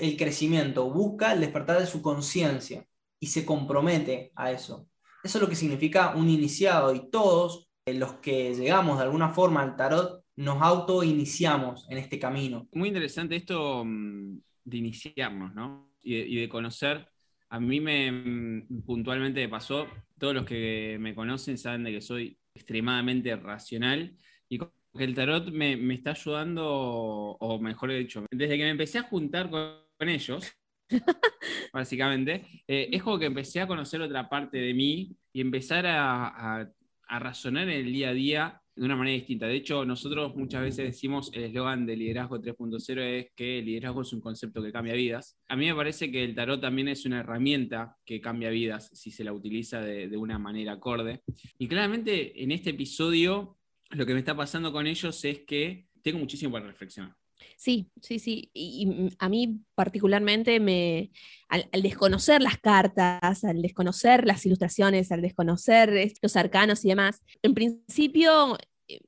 el 0.00 0.16
crecimiento, 0.16 0.90
busca 0.90 1.32
el 1.32 1.40
despertar 1.40 1.80
de 1.80 1.86
su 1.86 2.00
conciencia 2.02 2.86
y 3.20 3.26
se 3.26 3.44
compromete 3.44 4.32
a 4.36 4.52
eso. 4.52 4.86
Eso 5.22 5.38
es 5.38 5.42
lo 5.42 5.48
que 5.48 5.56
significa 5.56 6.14
un 6.14 6.28
iniciado 6.28 6.94
y 6.94 7.10
todos 7.10 7.68
los 7.86 8.14
que 8.14 8.54
llegamos 8.54 8.98
de 8.98 9.04
alguna 9.04 9.30
forma 9.30 9.62
al 9.62 9.76
tarot 9.76 10.17
nos 10.38 10.62
auto-iniciamos 10.62 11.84
en 11.90 11.98
este 11.98 12.16
camino. 12.16 12.68
Muy 12.72 12.88
interesante 12.88 13.34
esto 13.34 13.84
mm, 13.84 14.38
de 14.64 14.76
iniciarnos, 14.76 15.52
¿no? 15.52 15.90
Y 16.00 16.36
de, 16.36 16.48
conocer. 16.48 17.08
A 17.48 17.58
mí 17.58 17.80
me 17.80 18.12
mm, 18.12 18.82
puntualmente 18.82 19.40
me 19.40 19.48
pasó, 19.48 19.88
todos 20.16 20.34
los 20.34 20.44
que 20.46 20.96
me 21.00 21.12
conocen 21.12 21.58
saben 21.58 21.82
de 21.82 21.90
que 21.90 22.00
soy 22.00 22.38
extremadamente 22.54 23.34
racional 23.34 24.16
y 24.48 24.58
que 24.58 24.68
el 25.00 25.14
tarot 25.14 25.50
me, 25.50 25.72
está 25.92 26.12
ayudando, 26.12 26.66
o 26.68 27.58
mejor 27.58 27.90
dicho, 27.90 28.24
desde 28.30 28.56
que 28.56 28.62
me 28.62 28.70
empecé 28.70 28.98
a 28.98 29.02
juntar 29.02 29.50
con, 29.50 30.08
ellos, 30.08 30.52
básicamente, 31.72 32.62
eh, 32.68 32.88
es 32.92 33.02
como 33.02 33.18
que 33.18 33.26
empecé 33.26 33.60
a 33.60 33.66
conocer 33.66 34.00
otra 34.00 34.28
parte 34.28 34.58
de 34.58 34.72
mí 34.72 35.16
y 35.32 35.40
empezar 35.40 35.84
a, 35.84 36.70
a 37.08 37.18
razonar 37.18 37.64
en 37.64 37.86
el 37.86 37.92
día 37.92 38.10
a 38.10 38.14
día 38.14 38.62
de 38.78 38.84
una 38.84 38.96
manera 38.96 39.16
distinta. 39.16 39.46
De 39.46 39.56
hecho, 39.56 39.84
nosotros 39.84 40.36
muchas 40.36 40.62
veces 40.62 40.84
decimos 40.86 41.30
el 41.34 41.44
eslogan 41.44 41.84
de 41.84 41.96
liderazgo 41.96 42.40
3.0 42.40 43.00
es 43.00 43.26
que 43.34 43.58
el 43.58 43.64
liderazgo 43.64 44.02
es 44.02 44.12
un 44.12 44.20
concepto 44.20 44.62
que 44.62 44.70
cambia 44.70 44.94
vidas. 44.94 45.36
A 45.48 45.56
mí 45.56 45.66
me 45.66 45.74
parece 45.74 46.12
que 46.12 46.22
el 46.22 46.34
tarot 46.34 46.60
también 46.60 46.86
es 46.86 47.04
una 47.04 47.20
herramienta 47.20 47.96
que 48.04 48.20
cambia 48.20 48.50
vidas 48.50 48.90
si 48.92 49.10
se 49.10 49.24
la 49.24 49.32
utiliza 49.32 49.80
de, 49.80 50.16
una 50.16 50.38
manera 50.38 50.72
acorde. 50.74 51.22
Y 51.58 51.66
claramente 51.66 52.42
en 52.42 52.52
este 52.52 52.70
episodio 52.70 53.56
lo 53.90 54.06
que 54.06 54.12
me 54.12 54.20
está 54.20 54.36
pasando 54.36 54.72
con 54.72 54.86
ellos 54.86 55.24
es 55.24 55.40
que 55.40 55.86
tengo 56.02 56.18
muchísimo 56.18 56.52
para 56.52 56.66
reflexionar. 56.66 57.16
Sí, 57.56 57.90
sí, 58.00 58.18
sí. 58.18 58.50
Y, 58.52 59.10
a 59.18 59.28
mí 59.28 59.60
particularmente 59.74 60.60
me, 60.60 61.10
al, 61.48 61.68
desconocer 61.82 62.42
las 62.42 62.58
cartas, 62.58 63.44
al 63.44 63.62
desconocer 63.62 64.26
las 64.26 64.44
ilustraciones, 64.46 65.10
al 65.12 65.22
desconocer 65.22 66.12
los 66.22 66.36
arcanos 66.36 66.84
y 66.84 66.88
demás, 66.88 67.22
en 67.42 67.54
principio 67.54 68.56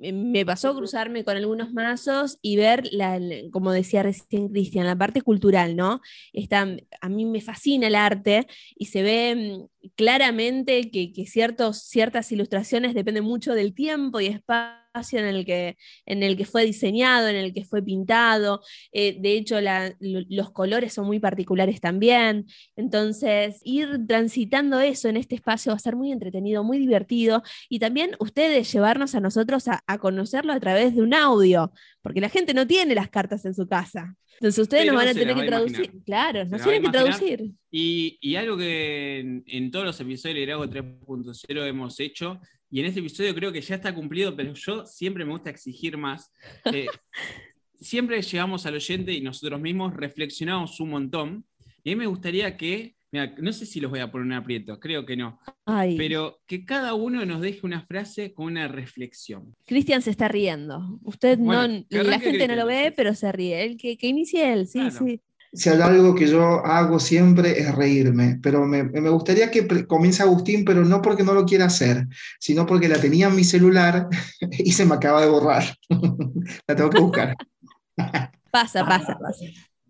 me 0.00 0.44
pasó 0.44 0.74
cruzarme 0.74 1.24
con 1.24 1.36
algunos 1.36 1.72
mazos 1.72 2.38
y 2.42 2.56
ver, 2.56 2.88
la, 2.92 3.20
como 3.50 3.72
decía 3.72 4.02
recién 4.02 4.48
Cristian, 4.48 4.86
la 4.86 4.96
parte 4.96 5.22
cultural, 5.22 5.76
¿no? 5.76 6.00
Está, 6.32 6.66
a 7.00 7.08
mí 7.08 7.24
me 7.24 7.40
fascina 7.40 7.86
el 7.86 7.94
arte 7.94 8.46
y 8.76 8.86
se 8.86 9.02
ve 9.02 9.68
mm, 9.82 9.90
claramente 9.96 10.90
que, 10.90 11.12
que 11.12 11.26
ciertos, 11.26 11.82
ciertas 11.82 12.30
ilustraciones 12.32 12.94
dependen 12.94 13.24
mucho 13.24 13.54
del 13.54 13.74
tiempo 13.74 14.20
y 14.20 14.26
espacio 14.26 14.79
en 14.94 15.24
el 15.24 15.44
que, 15.44 15.76
en 16.06 16.22
el 16.22 16.36
que 16.36 16.44
fue 16.44 16.64
diseñado, 16.64 17.28
en 17.28 17.36
el 17.36 17.54
que 17.54 17.64
fue 17.64 17.82
pintado. 17.82 18.62
Eh, 18.92 19.16
de 19.20 19.34
hecho, 19.34 19.56
los 20.00 20.50
colores 20.50 20.92
son 20.92 21.06
muy 21.06 21.20
particulares 21.20 21.80
también. 21.80 22.46
Entonces, 22.76 23.60
ir 23.64 24.06
transitando 24.06 24.80
eso 24.80 25.08
en 25.08 25.16
este 25.16 25.36
espacio 25.36 25.70
va 25.70 25.76
a 25.76 25.80
ser 25.80 25.96
muy 25.96 26.12
entretenido, 26.12 26.64
muy 26.64 26.78
divertido. 26.78 27.42
Y 27.68 27.78
también 27.78 28.16
ustedes 28.18 28.72
llevarnos 28.72 29.14
a 29.14 29.20
nosotros 29.20 29.64
a, 29.68 29.98
conocerlo 29.98 30.52
a 30.52 30.60
través 30.60 30.94
de 30.94 31.02
un 31.02 31.14
audio, 31.14 31.72
porque 32.02 32.20
la 32.20 32.28
gente 32.28 32.54
no 32.54 32.66
tiene 32.66 32.94
las 32.94 33.10
cartas 33.10 33.44
en 33.44 33.54
su 33.54 33.68
casa. 33.68 34.16
Entonces 34.34 34.62
ustedes 34.62 34.86
nos 34.86 34.96
van 34.96 35.08
a 35.08 35.14
tener 35.14 35.36
que 35.36 35.42
traducir. 35.42 35.92
Claro, 36.06 36.44
nos 36.46 36.62
tienen 36.62 36.82
que 36.82 36.88
traducir. 36.88 37.52
Y, 37.70 38.34
algo 38.36 38.56
que 38.56 39.42
en, 39.46 39.70
todos 39.70 39.84
los 39.84 40.00
episodios 40.00 40.34
de 40.34 40.40
Liderazgo 40.40 40.66
3.0 40.66 41.68
hemos 41.68 42.00
hecho 42.00 42.40
y 42.70 42.80
en 42.80 42.86
este 42.86 43.00
episodio 43.00 43.34
creo 43.34 43.52
que 43.52 43.60
ya 43.60 43.74
está 43.74 43.94
cumplido, 43.94 44.34
pero 44.36 44.54
yo 44.54 44.86
siempre 44.86 45.24
me 45.24 45.32
gusta 45.32 45.50
exigir 45.50 45.96
más. 45.96 46.30
Eh, 46.72 46.86
siempre 47.80 48.20
llegamos 48.22 48.66
al 48.66 48.74
oyente 48.74 49.12
y 49.12 49.20
nosotros 49.20 49.60
mismos 49.60 49.94
reflexionamos 49.96 50.78
un 50.80 50.90
montón 50.90 51.44
Y 51.82 51.90
a 51.90 51.94
mí 51.94 51.96
me 51.96 52.06
gustaría 52.06 52.56
que, 52.56 52.94
mira, 53.10 53.34
no 53.38 53.52
sé 53.52 53.64
si 53.66 53.80
los 53.80 53.90
voy 53.90 54.00
a 54.00 54.10
poner 54.10 54.26
en 54.26 54.32
aprieto, 54.34 54.78
creo 54.78 55.04
que 55.06 55.16
no, 55.16 55.40
Ay, 55.64 55.96
pero 55.96 56.40
que 56.46 56.64
cada 56.64 56.94
uno 56.94 57.24
nos 57.24 57.40
deje 57.40 57.60
una 57.62 57.80
frase 57.82 58.34
con 58.34 58.46
una 58.46 58.68
reflexión. 58.68 59.56
Cristian 59.66 60.02
se 60.02 60.10
está 60.10 60.28
riendo. 60.28 60.98
Usted 61.02 61.38
Bueno, 61.38 61.84
no, 61.90 62.02
la 62.02 62.20
gente 62.20 62.46
no 62.46 62.46
Cristian, 62.46 62.56
lo 62.58 62.66
ve, 62.66 62.92
pero 62.94 63.14
se 63.14 63.32
ríe. 63.32 63.64
El 63.64 63.76
que, 63.78 63.96
que 63.96 64.06
inicie 64.08 64.52
él, 64.52 64.66
sí, 64.66 64.78
Claro. 64.80 65.06
sí. 65.06 65.20
Si 65.52 65.68
hay 65.68 65.80
algo 65.80 66.14
que 66.14 66.28
yo 66.28 66.64
hago 66.64 67.00
siempre 67.00 67.58
es 67.58 67.74
reírme, 67.74 68.38
pero 68.42 68.64
me, 68.66 68.84
me 68.84 69.10
gustaría 69.10 69.50
que 69.50 69.66
comience 69.86 70.22
Agustín, 70.22 70.64
pero 70.64 70.84
no 70.84 71.02
porque 71.02 71.24
no 71.24 71.34
lo 71.34 71.44
quiera 71.44 71.64
hacer, 71.66 72.06
sino 72.38 72.66
porque 72.66 72.88
la 72.88 73.00
tenía 73.00 73.26
en 73.26 73.36
mi 73.36 73.44
celular 73.44 74.08
y 74.50 74.72
se 74.72 74.86
me 74.86 74.94
acaba 74.94 75.20
de 75.20 75.28
borrar. 75.28 75.64
La 76.68 76.76
tengo 76.76 76.90
que 76.90 77.00
buscar. 77.00 77.36
Pasa, 78.50 78.84
pasa, 78.84 79.16
pasa. 79.16 79.44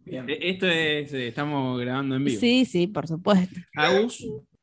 Bien. 0.04 0.28
E- 0.28 0.50
Esto 0.50 0.66
es, 0.66 1.12
eh, 1.14 1.28
estamos 1.28 1.80
grabando 1.80 2.16
en 2.16 2.24
vivo. 2.24 2.40
Sí, 2.40 2.66
sí, 2.66 2.86
por 2.86 3.06
supuesto. 3.08 3.58
Agus, 3.74 4.22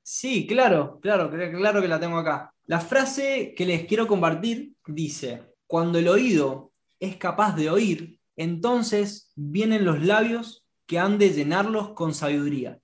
Sí, 0.09 0.47
claro, 0.47 0.99
claro, 1.01 1.29
claro 1.29 1.81
que 1.81 1.87
la 1.89 1.99
tengo 1.99 2.17
acá. 2.17 2.53
La 2.65 2.79
frase 2.79 3.53
que 3.57 3.65
les 3.65 3.83
quiero 3.85 4.07
compartir 4.07 4.71
dice, 4.85 5.43
cuando 5.67 5.99
el 5.99 6.07
oído 6.07 6.71
es 6.97 7.17
capaz 7.17 7.57
de 7.57 7.69
oír, 7.69 8.17
entonces 8.37 9.33
vienen 9.35 9.83
los 9.83 10.01
labios 10.01 10.65
que 10.87 10.97
han 10.97 11.17
de 11.17 11.29
llenarlos 11.29 11.89
con 11.89 12.13
sabiduría. 12.13 12.79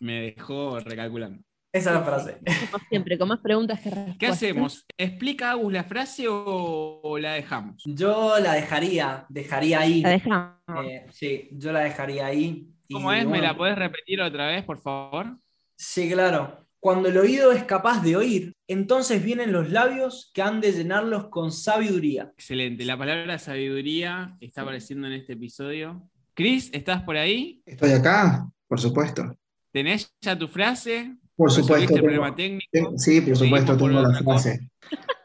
me 0.00 0.32
dejó 0.32 0.80
recalculando. 0.80 1.44
Esa 1.72 1.90
es 1.90 1.96
la 1.96 2.02
frase. 2.02 2.38
Como 2.70 2.84
siempre, 2.88 3.16
con 3.16 3.28
más 3.28 3.38
preguntas 3.38 3.80
que 3.80 3.88
respuestas. 3.88 4.18
¿Qué 4.18 4.26
hacemos? 4.26 4.84
¿Explica 4.98 5.52
Agus 5.52 5.72
la 5.72 5.84
frase 5.84 6.28
o, 6.28 7.00
o 7.02 7.18
la 7.18 7.32
dejamos? 7.32 7.82
Yo 7.86 8.38
la 8.40 8.54
dejaría, 8.54 9.24
dejaría 9.30 9.80
ahí. 9.80 10.02
La 10.02 10.10
dejamos. 10.10 10.58
Eh, 10.84 11.06
sí, 11.12 11.48
yo 11.52 11.72
la 11.72 11.80
dejaría 11.80 12.26
ahí. 12.26 12.68
Y, 12.88 12.94
¿Cómo 12.94 13.10
es? 13.12 13.26
¿Me 13.26 13.40
la 13.40 13.56
podés 13.56 13.76
repetir 13.78 14.20
otra 14.20 14.48
vez, 14.48 14.64
por 14.64 14.80
favor? 14.80 15.38
Sí, 15.76 16.10
claro. 16.10 16.58
Cuando 16.78 17.08
el 17.08 17.16
oído 17.16 17.52
es 17.52 17.64
capaz 17.64 18.02
de 18.02 18.16
oír, 18.16 18.52
entonces 18.66 19.24
vienen 19.24 19.52
los 19.52 19.70
labios 19.70 20.30
que 20.34 20.42
han 20.42 20.60
de 20.60 20.72
llenarlos 20.72 21.28
con 21.28 21.52
sabiduría. 21.52 22.32
Excelente. 22.34 22.84
La 22.84 22.98
palabra 22.98 23.38
sabiduría 23.38 24.36
está 24.40 24.62
apareciendo 24.62 25.06
en 25.06 25.14
este 25.14 25.34
episodio. 25.34 26.06
Cris, 26.34 26.70
¿estás 26.72 27.02
por 27.02 27.16
ahí? 27.16 27.62
Estoy 27.66 27.90
acá, 27.92 28.48
por 28.66 28.80
supuesto. 28.80 29.36
¿Tenés 29.72 30.12
ya 30.20 30.38
tu 30.38 30.48
frase? 30.48 31.16
Por 31.36 31.48
¿Resolviste 31.48 31.72
supuesto. 31.74 31.94
tengo- 31.94 32.02
problema 32.06 32.34
técnico? 32.36 32.66
Ten- 32.70 32.98
Sí, 32.98 33.20
por 33.20 33.36
supuesto, 33.36 33.76
por 33.78 33.90
tengo 33.90 34.02
la 34.02 34.18
frase. 34.18 34.70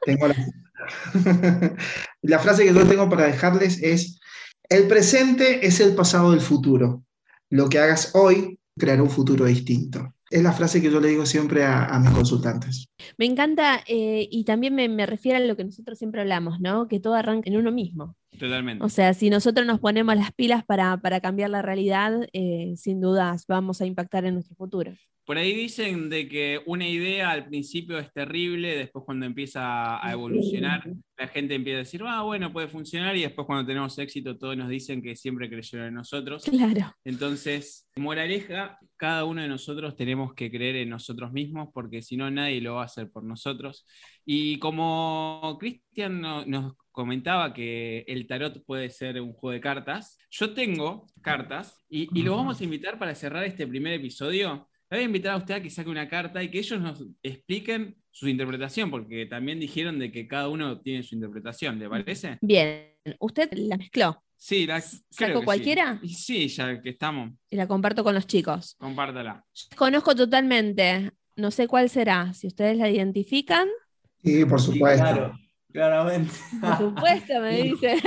Tengo 0.06 0.28
la... 0.28 0.36
la 2.22 2.40
frase 2.40 2.66
que 2.66 2.74
yo 2.74 2.88
tengo 2.88 3.10
para 3.10 3.26
dejarles 3.26 3.82
es, 3.84 4.20
el 4.70 4.88
presente 4.88 5.66
es 5.66 5.80
el 5.80 5.96
pasado 5.96 6.32
del 6.32 6.42
futuro. 6.42 7.04
Lo 7.50 7.70
que 7.70 7.80
hagas 7.80 8.12
hoy 8.16 8.60
creará 8.78 9.04
un 9.04 9.10
futuro 9.10 9.46
distinto. 9.46 10.14
Es 10.30 10.44
la 10.44 10.52
frase 10.52 10.82
que 10.82 10.92
yo 10.92 11.00
le 11.00 11.08
digo 11.08 11.26
siempre 11.26 11.64
a, 11.64 11.86
a 11.86 12.00
mis 12.00 12.10
consultantes. 12.12 12.88
Me 13.18 13.26
encanta 13.26 13.82
eh, 13.88 14.28
y 14.30 14.44
también 14.44 14.76
me, 14.76 14.90
me 14.90 15.06
refiero 15.06 15.38
a 15.38 15.42
lo 15.42 15.56
que 15.56 15.64
nosotros 15.64 15.98
siempre 15.98 16.20
hablamos, 16.20 16.60
¿no? 16.60 16.90
Que 16.90 17.00
todo 17.00 17.16
arranca 17.16 17.50
en 17.50 17.56
uno 17.56 17.72
mismo. 17.72 18.18
Totalmente. 18.38 18.84
O 18.84 18.90
sea, 18.90 19.14
si 19.14 19.30
nosotros 19.30 19.66
nos 19.66 19.80
ponemos 19.80 20.16
las 20.16 20.32
pilas 20.34 20.64
para, 20.66 20.98
para 20.98 21.20
cambiar 21.20 21.50
la 21.50 21.62
realidad, 21.62 22.28
eh, 22.34 22.74
sin 22.76 23.02
dudas 23.02 23.46
vamos 23.48 23.82
a 23.82 23.86
impactar 23.86 24.26
en 24.26 24.36
nuestro 24.36 24.56
futuro. 24.56 24.94
Por 25.26 25.38
ahí 25.38 25.54
dicen 25.54 26.10
de 26.10 26.30
que 26.30 26.62
una 26.68 26.88
idea 26.88 27.32
al 27.32 27.48
principio 27.48 28.00
es 28.00 28.14
terrible, 28.14 28.78
después 28.78 29.04
cuando 29.04 29.26
empieza 29.26 30.02
a 30.02 30.14
evolucionar, 30.14 30.90
la 31.18 31.28
gente 31.28 31.54
empieza 31.54 31.76
a 31.76 31.80
decir, 31.80 32.02
ah, 32.06 32.22
bueno, 32.22 32.54
puede 32.54 32.70
funcionar, 32.70 33.14
y 33.18 33.24
después 33.24 33.46
cuando 33.46 33.66
tenemos 33.68 34.00
éxito, 34.00 34.38
todos 34.38 34.56
nos 34.56 34.70
dicen 34.70 35.02
que 35.02 35.18
siempre 35.18 35.50
creyeron 35.50 35.88
en 35.88 35.96
nosotros. 35.96 36.46
Claro. 36.46 36.96
Entonces, 37.04 37.90
moraleja, 37.98 38.80
cada 38.96 39.26
uno 39.26 39.42
de 39.42 39.50
nosotros 39.50 39.98
tenemos 39.98 40.34
que 40.34 40.50
creer 40.50 40.78
en 40.78 40.90
nosotros 40.90 41.34
mismos, 41.34 41.70
porque 41.74 42.02
si 42.02 42.16
no, 42.16 42.32
nadie 42.32 42.62
lo 42.62 42.76
va 42.76 42.84
a 42.84 42.86
hacer 42.86 43.10
por 43.12 43.26
nosotros. 43.26 43.86
Y 44.26 44.60
como 44.60 45.58
Cristian 45.60 46.22
no- 46.22 46.46
nos 46.46 46.74
comentaba 46.98 47.54
que 47.54 48.04
el 48.08 48.26
tarot 48.26 48.66
puede 48.66 48.90
ser 48.90 49.22
un 49.22 49.32
juego 49.34 49.54
de 49.54 49.62
cartas, 49.62 50.18
yo 50.32 50.56
tengo 50.56 51.06
cartas 51.22 51.86
y, 51.88 52.10
y 52.20 52.24
lo 52.24 52.36
vamos 52.36 52.60
a 52.60 52.64
invitar 52.64 52.98
para 52.98 53.14
cerrar 53.14 53.44
este 53.44 53.68
primer 53.68 53.94
episodio. 53.94 54.68
Le 54.90 54.98
voy 54.98 55.04
a 55.04 55.06
invitar 55.06 55.34
a 55.34 55.38
usted 55.38 55.54
a 55.54 55.62
que 55.62 55.70
saque 55.70 55.92
una 55.92 56.10
carta 56.10 56.42
y 56.42 56.50
que 56.50 56.58
ellos 56.58 56.82
nos 56.82 57.06
expliquen 57.22 57.96
su 58.10 58.28
interpretación, 58.28 58.90
porque 58.90 59.28
también 59.28 59.60
dijeron 59.60 60.00
de 60.00 60.12
que 60.12 60.28
cada 60.28 60.50
uno 60.50 60.82
tiene 60.82 61.04
su 61.04 61.14
interpretación, 61.14 61.78
¿le 61.78 61.88
parece? 61.88 62.40
Bien, 62.42 62.96
usted 63.20 63.48
la 63.54 63.78
mezcló 63.78 64.24
Sí, 64.36 64.66
la, 64.66 64.82
¿Saco 64.82 65.40
sí. 65.40 65.46
cualquiera? 65.46 66.00
Sí, 66.04 66.48
ya 66.48 66.82
que 66.82 66.90
estamos, 66.90 67.32
y 67.52 67.56
la 67.58 67.68
comparto 67.68 68.04
con 68.04 68.16
los 68.16 68.26
chicos. 68.26 68.76
compártala. 68.80 69.44
Conozco 69.76 70.16
totalmente, 70.16 71.12
no 71.36 71.52
sé 71.52 71.68
cuál 71.68 71.90
será. 71.90 72.34
Si 72.34 72.48
ustedes 72.48 72.78
la 72.78 72.90
identifican, 72.90 73.68
Sí, 74.24 74.46
por 74.46 74.60
Sí, 74.60 74.74
supuesto. 74.74 75.04
claro, 75.04 75.34
claramente. 75.78 76.34
por 76.62 76.78
supuesto, 76.78 77.40
me 77.42 77.62
dice. 77.64 77.98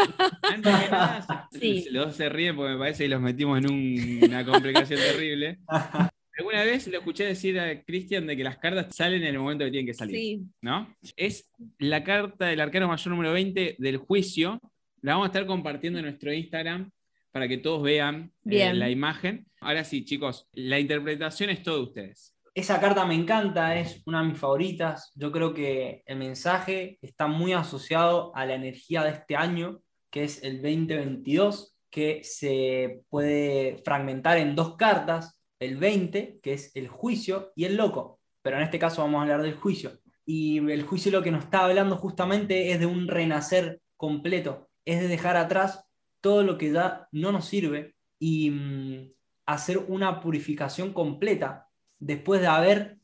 Antes 0.42 0.74
que 0.76 0.90
nada, 0.90 1.48
Sí. 1.52 1.86
los 1.90 2.06
dos 2.06 2.16
se 2.16 2.28
ríen 2.28 2.56
porque 2.56 2.72
me 2.72 2.78
parece 2.78 3.04
que 3.04 3.08
los 3.10 3.20
metimos 3.20 3.58
en 3.58 3.70
un- 3.70 4.20
una 4.24 4.44
complicación 4.44 4.98
terrible. 5.00 5.58
Alguna 6.38 6.64
vez 6.64 6.86
lo 6.86 6.98
escuché 6.98 7.24
decir 7.26 7.60
a 7.60 7.82
Cristian 7.82 8.26
de 8.26 8.34
que 8.36 8.42
las 8.44 8.56
cartas 8.58 8.94
salen 8.96 9.22
en 9.22 9.34
el 9.34 9.38
momento 9.38 9.64
que 9.64 9.70
tienen 9.72 9.86
que 9.86 9.92
salir, 9.94 10.16
Sí, 10.16 10.42
¿no? 10.62 10.94
Es 11.16 11.50
la 11.78 12.02
carta 12.02 12.46
del 12.46 12.60
arcano 12.60 12.88
mayor 12.88 13.08
número 13.08 13.32
20 13.32 13.76
del 13.78 13.96
juicio. 13.98 14.58
La 15.02 15.12
vamos 15.12 15.26
a 15.26 15.28
estar 15.28 15.46
compartiendo 15.46 15.98
en 15.98 16.06
nuestro 16.06 16.32
Instagram 16.32 16.90
para 17.30 17.46
que 17.46 17.58
todos 17.58 17.82
vean 17.82 18.32
eh, 18.46 18.72
la 18.72 18.88
imagen. 18.88 19.46
Ahora 19.60 19.84
sí, 19.84 20.02
chicos, 20.04 20.48
la 20.54 20.80
interpretación 20.80 21.50
es 21.50 21.62
todo 21.62 21.76
de 21.76 21.82
ustedes. 21.82 22.34
Esa 22.52 22.80
carta 22.80 23.06
me 23.06 23.14
encanta, 23.14 23.76
es 23.78 24.02
una 24.06 24.22
de 24.22 24.28
mis 24.30 24.38
favoritas. 24.38 25.12
Yo 25.14 25.30
creo 25.30 25.54
que 25.54 26.02
el 26.04 26.18
mensaje 26.18 26.98
está 27.00 27.28
muy 27.28 27.52
asociado 27.52 28.34
a 28.34 28.44
la 28.44 28.54
energía 28.54 29.04
de 29.04 29.10
este 29.10 29.36
año, 29.36 29.82
que 30.10 30.24
es 30.24 30.42
el 30.42 30.56
2022, 30.56 31.76
que 31.90 32.22
se 32.24 33.02
puede 33.08 33.80
fragmentar 33.84 34.36
en 34.38 34.56
dos 34.56 34.76
cartas, 34.76 35.40
el 35.60 35.76
20, 35.76 36.40
que 36.42 36.54
es 36.54 36.74
el 36.74 36.88
juicio, 36.88 37.50
y 37.54 37.66
el 37.66 37.76
loco. 37.76 38.18
Pero 38.42 38.56
en 38.56 38.64
este 38.64 38.80
caso 38.80 39.02
vamos 39.02 39.18
a 39.18 39.22
hablar 39.22 39.42
del 39.42 39.54
juicio. 39.54 40.00
Y 40.26 40.58
el 40.58 40.82
juicio 40.82 41.12
lo 41.12 41.22
que 41.22 41.30
nos 41.30 41.44
está 41.44 41.64
hablando 41.64 41.96
justamente 41.96 42.72
es 42.72 42.80
de 42.80 42.86
un 42.86 43.06
renacer 43.06 43.80
completo, 43.96 44.68
es 44.84 45.00
de 45.00 45.06
dejar 45.06 45.36
atrás 45.36 45.84
todo 46.20 46.42
lo 46.42 46.58
que 46.58 46.72
ya 46.72 47.06
no 47.12 47.30
nos 47.30 47.44
sirve 47.44 47.94
y 48.18 48.50
mm, 48.50 49.12
hacer 49.46 49.78
una 49.78 50.20
purificación 50.20 50.92
completa 50.92 51.69
después 52.00 52.40
de 52.40 52.48
haber 52.48 52.98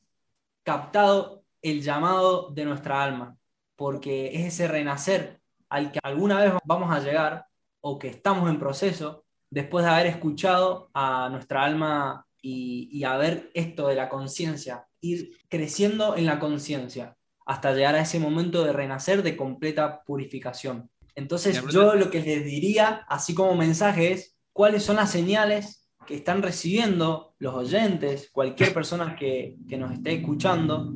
captado 0.65 1.45
el 1.63 1.83
llamado 1.83 2.51
de 2.51 2.65
nuestra 2.65 3.03
alma, 3.03 3.37
porque 3.77 4.35
es 4.35 4.55
ese 4.55 4.67
renacer 4.67 5.41
al 5.69 5.93
que 5.93 6.01
alguna 6.03 6.41
vez 6.41 6.53
vamos 6.65 6.95
a 6.95 7.01
llegar 7.01 7.47
o 7.81 7.99
que 7.99 8.09
estamos 8.09 8.51
en 8.51 8.59
proceso 8.59 9.25
después 9.51 9.85
de 9.85 9.93
haber 9.93 10.07
escuchado 10.07 10.91
a 10.93 11.29
nuestra 11.31 11.65
alma 11.65 12.27
y, 12.43 12.89
y 12.91 13.05
haber 13.05 13.51
esto 13.55 13.89
de 13.89 13.95
la 13.95 14.09
conciencia, 14.09 14.87
ir 15.01 15.39
creciendo 15.49 16.17
en 16.17 16.27
la 16.27 16.39
conciencia 16.39 17.17
hasta 17.45 17.73
llegar 17.73 17.95
a 17.95 18.01
ese 18.01 18.19
momento 18.19 18.65
de 18.65 18.73
renacer 18.73 19.23
de 19.23 19.37
completa 19.37 20.03
purificación. 20.05 20.91
Entonces 21.15 21.63
yo 21.71 21.95
lo 21.95 22.11
que 22.11 22.21
les 22.21 22.45
diría, 22.45 23.07
así 23.09 23.35
como 23.35 23.55
mensaje, 23.55 24.13
es 24.13 24.37
cuáles 24.53 24.83
son 24.83 24.97
las 24.97 25.11
señales 25.11 25.86
que 26.07 26.15
están 26.15 26.43
recibiendo 26.43 27.35
los 27.39 27.55
oyentes, 27.55 28.31
cualquier 28.33 28.73
persona 28.73 29.17
que, 29.17 29.57
que 29.69 29.77
nos 29.77 29.93
esté 29.93 30.15
escuchando, 30.15 30.93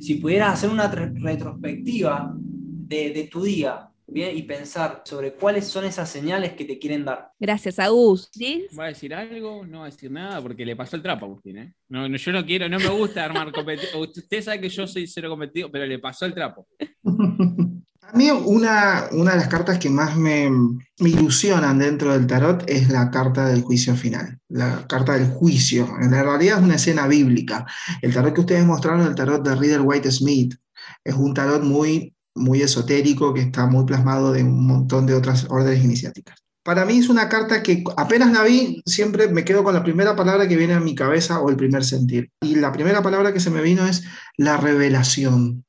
si 0.00 0.16
pudieras 0.16 0.54
hacer 0.54 0.70
una 0.70 0.88
retrospectiva 0.88 2.34
de, 2.36 3.10
de 3.10 3.24
tu 3.24 3.42
día 3.42 3.88
¿bien? 4.06 4.36
y 4.36 4.42
pensar 4.42 5.02
sobre 5.04 5.32
cuáles 5.34 5.66
son 5.66 5.84
esas 5.84 6.08
señales 6.10 6.52
que 6.52 6.64
te 6.64 6.78
quieren 6.78 7.04
dar. 7.04 7.30
gracias, 7.38 7.78
Agus. 7.78 8.28
¿Sí? 8.32 8.66
¿Va 8.78 8.84
a 8.84 8.88
decir 8.88 9.14
algo? 9.14 9.64
No 9.66 9.80
va 9.80 9.86
a 9.86 9.90
decir 9.90 10.10
nada 10.10 10.40
porque 10.40 10.66
le 10.66 10.76
pasó 10.76 10.96
el 10.96 11.02
trapo 11.02 11.24
a 11.24 11.28
Agustín. 11.28 11.58
¿eh? 11.58 11.74
No, 11.88 12.08
no, 12.08 12.16
yo 12.16 12.32
no 12.32 12.44
quiero, 12.44 12.68
no 12.68 12.78
me 12.78 12.88
gusta 12.88 13.24
armar 13.24 13.52
competición. 13.52 14.02
Usted 14.16 14.42
sabe 14.42 14.60
que 14.60 14.68
yo 14.68 14.86
soy 14.86 15.06
cero 15.06 15.30
competitivo, 15.30 15.70
pero 15.70 15.86
le 15.86 15.98
pasó 15.98 16.26
el 16.26 16.34
trapo. 16.34 16.66
A 18.12 18.16
mí 18.18 18.30
una, 18.30 19.08
una 19.12 19.30
de 19.30 19.38
las 19.38 19.48
cartas 19.48 19.78
que 19.78 19.88
más 19.88 20.18
me, 20.18 20.50
ilusionan 20.98 21.78
dentro 21.78 22.12
del 22.12 22.26
tarot 22.26 22.62
es 22.68 22.90
la 22.90 23.10
carta 23.10 23.46
del 23.46 23.62
juicio 23.62 23.96
final, 23.96 24.38
la 24.50 24.86
carta 24.86 25.14
del 25.14 25.28
juicio. 25.28 25.88
En 25.98 26.10
realidad 26.10 26.58
es 26.58 26.64
una 26.64 26.74
escena 26.74 27.06
bíblica. 27.06 27.64
El 28.02 28.12
tarot 28.12 28.34
que 28.34 28.42
ustedes 28.42 28.66
mostraron, 28.66 29.06
el 29.06 29.14
tarot 29.14 29.42
de 29.42 29.56
Rider 29.56 29.80
White 29.80 30.12
Smith, 30.12 30.54
es 31.02 31.14
un 31.14 31.32
tarot 31.32 31.62
muy, 31.62 32.14
muy 32.34 32.60
esotérico 32.60 33.32
que 33.32 33.40
está 33.40 33.64
muy 33.64 33.86
plasmado 33.86 34.30
de 34.30 34.42
un 34.42 34.66
montón 34.66 35.06
de 35.06 35.14
otras 35.14 35.46
órdenes 35.48 35.82
iniciáticas. 35.82 36.36
Para 36.62 36.84
mí 36.84 36.98
es 36.98 37.08
una 37.08 37.30
carta 37.30 37.62
que 37.62 37.82
apenas 37.96 38.30
la 38.30 38.42
vi, 38.42 38.82
siempre 38.84 39.28
me 39.28 39.42
quedo 39.42 39.64
con 39.64 39.72
la 39.72 39.82
primera 39.82 40.14
palabra 40.14 40.46
que 40.46 40.56
viene 40.56 40.74
a 40.74 40.80
mi 40.80 40.94
cabeza 40.94 41.40
o 41.40 41.48
el 41.48 41.56
primer 41.56 41.82
sentir. 41.82 42.30
Y 42.42 42.56
la 42.56 42.72
primera 42.72 43.02
palabra 43.02 43.32
que 43.32 43.40
se 43.40 43.50
me 43.50 43.62
vino 43.62 43.86
es 43.86 44.04
la 44.36 44.58
revelación 44.58 45.64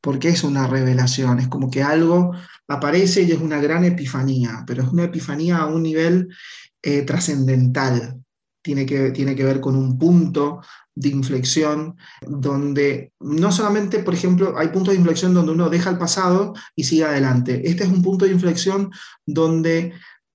porque 0.00 0.28
es 0.28 0.44
una 0.44 0.66
revelación, 0.66 1.38
es 1.38 1.48
como 1.48 1.70
que 1.70 1.82
algo 1.82 2.32
aparece 2.68 3.22
y 3.22 3.32
es 3.32 3.40
una 3.40 3.60
gran 3.60 3.84
epifanía, 3.84 4.64
pero 4.66 4.82
es 4.82 4.88
una 4.88 5.04
epifanía 5.04 5.58
a 5.58 5.66
un 5.66 5.82
nivel 5.82 6.28
eh, 6.82 7.02
trascendental. 7.02 8.20
tiene 8.62 8.86
que, 8.86 9.10
tiene 9.10 9.34
que 9.34 9.44
ver 9.44 9.60
con 9.60 9.76
un 9.76 9.98
punto 9.98 10.60
de 10.94 11.08
inflexión 11.08 11.96
donde 12.20 13.12
no 13.20 13.50
solamente, 13.50 14.00
por 14.00 14.14
ejemplo, 14.14 14.54
hay 14.56 14.68
puntos 14.68 14.94
de 14.94 15.00
inflexión 15.00 15.34
donde 15.34 15.52
uno 15.52 15.70
deja 15.70 15.90
el 15.90 15.98
pasado 15.98 16.54
y 16.76 16.84
sigue 16.84 17.04
adelante. 17.04 17.62
Este 17.68 17.84
es 17.84 17.90
un 17.90 18.02
punto 18.02 18.24
de 18.24 18.32
inflexión 18.32 18.90
donde 19.26 19.92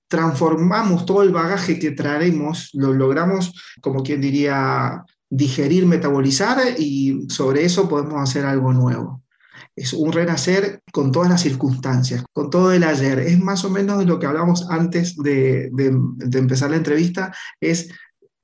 transformamos 0.08 1.06
todo 1.06 1.22
el 1.22 1.30
bagaje 1.30 1.78
que 1.78 1.92
traeremos, 1.92 2.70
lo 2.72 2.92
logramos, 2.92 3.52
como 3.80 4.02
quien 4.02 4.20
diría, 4.20 5.04
digerir, 5.30 5.86
metabolizar 5.86 6.58
y 6.78 7.26
sobre 7.28 7.64
eso 7.64 7.88
podemos 7.88 8.20
hacer 8.20 8.46
algo 8.46 8.72
nuevo. 8.72 9.22
Es 9.78 9.92
un 9.92 10.12
renacer 10.12 10.82
con 10.92 11.12
todas 11.12 11.30
las 11.30 11.42
circunstancias, 11.42 12.24
con 12.32 12.50
todo 12.50 12.72
el 12.72 12.84
ayer. 12.84 13.18
Es 13.20 13.38
más 13.38 13.64
o 13.64 13.70
menos 13.70 13.98
de 13.98 14.06
lo 14.06 14.18
que 14.18 14.26
hablamos 14.26 14.68
antes 14.70 15.16
de, 15.16 15.70
de 15.72 16.38
empezar 16.38 16.70
la 16.70 16.76
entrevista, 16.76 17.32
es 17.60 17.88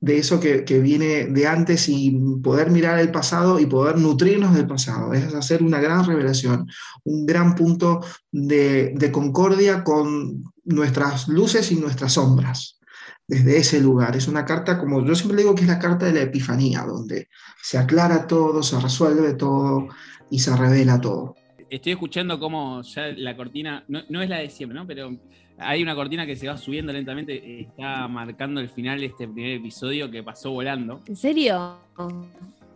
de 0.04 0.18
eso 0.18 0.38
que, 0.38 0.62
viene 0.80 1.24
de 1.24 1.46
antes 1.46 1.88
y 1.88 2.10
poder 2.42 2.70
mirar 2.70 2.98
el 2.98 3.10
pasado 3.10 3.58
y 3.58 3.64
poder 3.64 3.96
nutrirnos 3.96 4.54
del 4.54 4.66
pasado. 4.66 5.14
Es 5.14 5.34
hacer 5.34 5.62
una 5.62 5.80
gran 5.80 6.04
revelación, 6.04 6.68
un 7.04 7.24
gran 7.24 7.54
punto 7.54 8.00
de, 8.30 8.92
de 8.94 9.10
concordia 9.10 9.82
con 9.82 10.44
nuestras 10.64 11.26
luces 11.28 11.72
y 11.72 11.76
nuestras 11.76 12.12
sombras 12.12 12.78
desde 13.26 13.56
ese 13.56 13.80
lugar. 13.80 14.14
Es 14.14 14.28
una 14.28 14.44
carta, 14.44 14.78
como 14.78 15.02
yo 15.06 15.14
siempre 15.14 15.38
digo, 15.38 15.54
que 15.54 15.62
es 15.62 15.68
la 15.68 15.78
carta 15.78 16.04
de 16.04 16.12
la 16.12 16.20
Epifanía, 16.20 16.82
donde 16.82 17.28
se 17.62 17.78
aclara 17.78 18.26
todo, 18.26 18.62
se 18.62 18.78
resuelve 18.78 19.32
todo 19.32 19.88
y 20.30 20.38
se 20.38 20.56
revela 20.56 21.00
todo. 21.00 21.36
Estoy 21.70 21.92
escuchando 21.92 22.38
cómo 22.38 22.82
ya 22.82 23.08
la 23.16 23.36
cortina, 23.36 23.84
no, 23.88 24.02
no 24.08 24.22
es 24.22 24.28
la 24.28 24.38
de 24.38 24.50
siempre, 24.50 24.78
¿no? 24.78 24.86
Pero 24.86 25.16
hay 25.58 25.82
una 25.82 25.94
cortina 25.94 26.26
que 26.26 26.36
se 26.36 26.48
va 26.48 26.56
subiendo 26.56 26.92
lentamente, 26.92 27.60
está 27.60 28.08
marcando 28.08 28.60
el 28.60 28.68
final 28.68 29.00
de 29.00 29.06
este 29.06 29.26
primer 29.26 29.52
episodio 29.52 30.10
que 30.10 30.22
pasó 30.22 30.50
volando. 30.50 31.00
¿En 31.06 31.16
serio? 31.16 31.78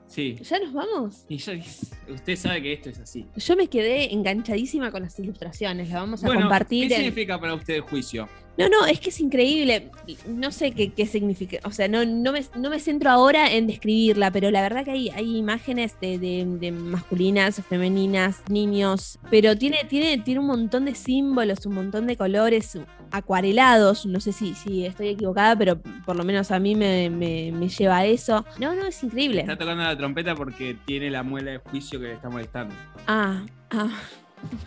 Sí. 0.07 0.37
¿Ya 0.43 0.59
nos 0.61 0.73
vamos? 0.73 1.27
Y 1.29 1.37
usted 1.37 2.37
sabe 2.37 2.63
que 2.63 2.73
esto 2.73 2.89
es 2.91 2.99
así. 2.99 3.27
Yo 3.37 3.57
me 3.57 3.69
quedé 3.69 4.13
enganchadísima 4.13 4.91
con 4.91 5.03
las 5.03 5.19
ilustraciones, 5.19 5.91
las 5.91 6.01
vamos 6.01 6.25
a 6.25 6.29
compartir. 6.29 6.89
¿Qué 6.89 6.97
significa 6.97 7.39
para 7.39 7.55
usted 7.55 7.75
el 7.75 7.83
juicio? 7.83 8.29
No, 8.59 8.69
no, 8.69 8.87
es 8.87 8.99
que 8.99 9.11
es 9.11 9.21
increíble. 9.21 9.93
No 10.27 10.51
sé 10.51 10.73
qué, 10.73 10.91
qué 10.93 11.07
significa. 11.07 11.59
O 11.63 11.71
sea, 11.71 11.87
no, 11.87 12.05
no, 12.05 12.33
me, 12.33 12.45
no, 12.57 12.71
me, 12.71 12.81
centro 12.81 13.09
ahora 13.09 13.53
en 13.53 13.69
describirla, 13.69 14.33
pero 14.33 14.51
la 14.51 14.61
verdad 14.63 14.85
que 14.85 14.91
hay, 14.91 15.11
hay 15.11 15.37
imágenes 15.37 15.95
de, 16.01 16.19
de, 16.19 16.73
masculinas, 16.73 17.63
femeninas, 17.69 18.43
niños. 18.51 19.21
Pero 19.31 19.57
tiene, 19.57 19.85
tiene, 19.89 20.19
tiene 20.19 20.41
un 20.41 20.47
montón 20.47 20.87
de 20.87 20.97
símbolos, 20.97 21.67
un 21.67 21.75
montón 21.75 22.09
de 22.09 22.17
colores 22.17 22.77
acuarelados. 23.13 24.07
No 24.07 24.19
sé 24.19 24.33
si, 24.33 24.55
si 24.55 24.85
estoy 24.85 25.11
equivocada, 25.11 25.57
pero 25.57 25.81
por 26.05 26.17
lo 26.17 26.25
menos 26.25 26.51
a 26.51 26.59
mí 26.59 26.75
me, 26.75 27.11
me, 27.11 27.53
me 27.53 27.69
lleva 27.69 27.99
a 27.99 28.07
eso. 28.07 28.45
No, 28.59 28.75
no, 28.75 28.87
es 28.87 29.01
increíble. 29.05 29.43
Está 29.43 29.57
tocando 29.57 29.85
la 29.85 29.97
trompeta 29.97 30.35
porque 30.35 30.77
tiene 30.85 31.13
la 31.13 31.23
muela 31.23 31.53
de 31.53 31.59
juicio 31.59 32.01
que 32.01 32.07
le 32.07 32.13
está 32.15 32.29
molestando. 32.29 32.75
Ah, 33.07 33.45
ah. 33.71 33.91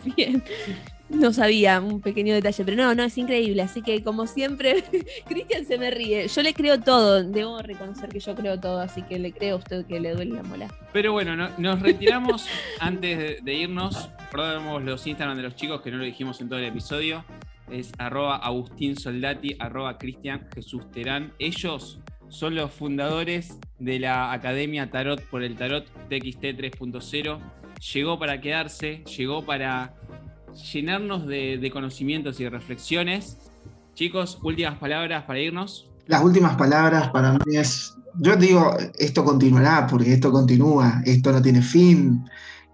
Bien. 0.16 0.42
No 1.14 1.34
sabía, 1.34 1.80
un 1.82 2.02
pequeño 2.02 2.34
detalle, 2.34 2.64
pero 2.64 2.78
no, 2.78 2.96
no, 2.96 3.04
es 3.04 3.18
increíble. 3.18 3.62
Así 3.62 3.82
que, 3.82 4.04
como 4.04 4.28
siempre, 4.28 4.84
Cristian 5.28 5.66
se 5.66 5.78
me 5.78 5.92
ríe. 5.92 6.28
Yo 6.28 6.42
le 6.42 6.54
creo 6.54 6.80
todo, 6.80 7.24
debo 7.24 7.60
reconocer 7.62 8.10
que 8.10 8.20
yo 8.20 8.34
creo 8.36 8.60
todo, 8.60 8.80
así 8.80 9.02
que 9.04 9.20
le 9.20 9.32
creo 9.32 9.56
a 9.56 9.60
usted 9.60 9.86
que 9.86 10.00
le 10.00 10.14
duele 10.14 10.36
la 10.36 10.44
mola. 10.44 10.68
Pero 10.94 11.12
bueno, 11.12 11.36
nos 11.58 11.82
retiramos 11.82 12.48
antes 12.80 13.44
de, 13.44 13.54
irnos. 13.54 14.10
Recordamos 14.32 14.84
los 14.84 15.06
Instagram 15.06 15.38
de 15.38 15.44
los 15.44 15.56
chicos 15.56 15.82
que 15.82 15.92
no 15.92 15.98
lo 15.98 16.06
dijimos 16.06 16.40
en 16.42 16.50
todo 16.50 16.60
el 16.60 16.66
episodio. 16.66 17.26
Es 17.70 17.92
arroba 17.98 18.38
Agustín 18.38 18.98
Soldati, 18.98 19.56
arroba 19.60 19.98
Cristian 19.98 20.48
Jesús 20.54 20.90
Terán. 20.92 21.34
Ellos 21.40 22.00
son 22.30 22.56
los 22.56 22.72
fundadores 22.72 23.60
de 23.80 24.00
la 24.00 24.32
Academia 24.32 24.90
Tarot 24.90 25.22
por 25.24 25.44
el 25.44 25.56
Tarot 25.56 25.86
TXT 26.10 26.44
3.0. 26.44 27.40
Llegó 27.94 28.20
para 28.20 28.40
quedarse, 28.40 29.04
llegó 29.18 29.44
para 29.44 29.94
llenarnos 30.56 31.26
de, 31.28 31.70
conocimientos 31.72 32.40
y 32.40 32.44
de 32.44 32.50
reflexiones. 32.50 33.38
Chicos, 33.94 34.40
últimas 34.42 34.78
palabras 34.78 35.24
para 35.24 35.40
irnos. 35.40 35.90
Las 36.08 36.24
últimas 36.24 36.56
palabras 36.56 37.10
para 37.10 37.34
mí 37.34 37.56
es, 37.56 37.96
yo 38.20 38.36
digo, 38.36 38.76
esto 38.98 39.24
continuará 39.24 39.88
porque 39.88 40.14
esto 40.14 40.32
continúa, 40.32 41.02
esto 41.06 41.32
no 41.32 41.42
tiene 41.42 41.62
fin, 41.62 42.26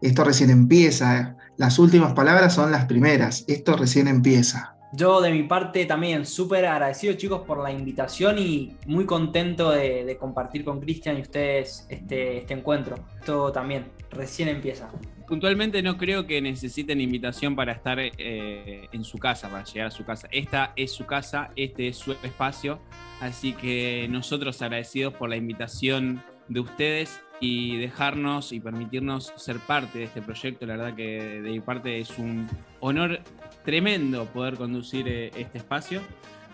esto 0.02 0.24
recién 0.24 0.50
empieza. 0.50 1.36
Las 1.58 1.80
últimas 1.80 2.14
palabras 2.14 2.54
son 2.54 2.72
las 2.72 2.86
primeras, 2.86 3.44
esto 3.48 3.76
recién 3.76 4.08
empieza. 4.08 4.76
Yo 4.94 5.20
de 5.20 5.32
mi 5.32 5.44
parte 5.44 5.86
también 5.86 6.26
súper 6.26 6.66
agradecido 6.66 7.14
chicos 7.16 7.42
por 7.46 7.62
la 7.62 7.72
invitación 7.72 8.40
y 8.40 8.78
muy 8.86 9.06
contento 9.06 9.72
de, 9.72 10.18
compartir 10.20 10.64
con 10.64 10.80
Cristian 10.80 11.18
y 11.18 11.22
ustedes 11.22 11.86
este, 11.90 12.38
este 12.38 12.54
encuentro. 12.54 12.96
Esto 13.20 13.52
también 13.52 13.92
recién 14.12 14.48
empieza 14.48 14.90
puntualmente 15.28 15.82
no 15.82 15.98
creo 15.98 16.26
que 16.26 16.42
necesiten 16.42 17.02
invitación 17.02 17.56
para 17.56 17.74
estar 17.74 18.00
eh, 18.00 18.88
en 18.92 19.04
su 19.04 19.18
casa, 19.18 19.50
para 19.50 19.64
llegar 19.64 19.88
a 19.88 19.92
su 19.92 20.06
casa. 20.06 20.28
Esta 20.32 20.74
es 20.76 20.92
su 20.92 21.06
casa, 21.06 21.52
este 21.56 21.90
es 21.90 21.98
su 21.98 22.14
espacio, 22.14 22.80
así 23.20 23.54
que 23.54 24.08
nosotros 24.10 24.62
agradecidos 24.62 25.14
por 25.14 25.30
la 25.30 25.36
invitación 25.36 26.24
de 26.48 26.62
ustedes 26.62 27.22
y 27.40 27.78
dejarnos 27.78 28.52
y 28.52 28.60
permitirnos 28.60 29.34
ser 29.36 29.60
parte 29.60 30.00
de 30.00 30.06
este 30.06 30.22
proyecto. 30.22 30.66
La 30.66 30.78
verdad 30.78 30.96
que 30.96 31.42
de 31.42 31.50
mi 31.50 31.60
parte 31.60 32.00
es 32.00 32.18
un 32.18 32.48
honor 32.80 33.22
tremendo 33.64 34.26
poder 34.26 34.56
conducir 34.56 35.08
eh, 35.08 35.32
este 35.38 35.60
espacio. 35.60 36.02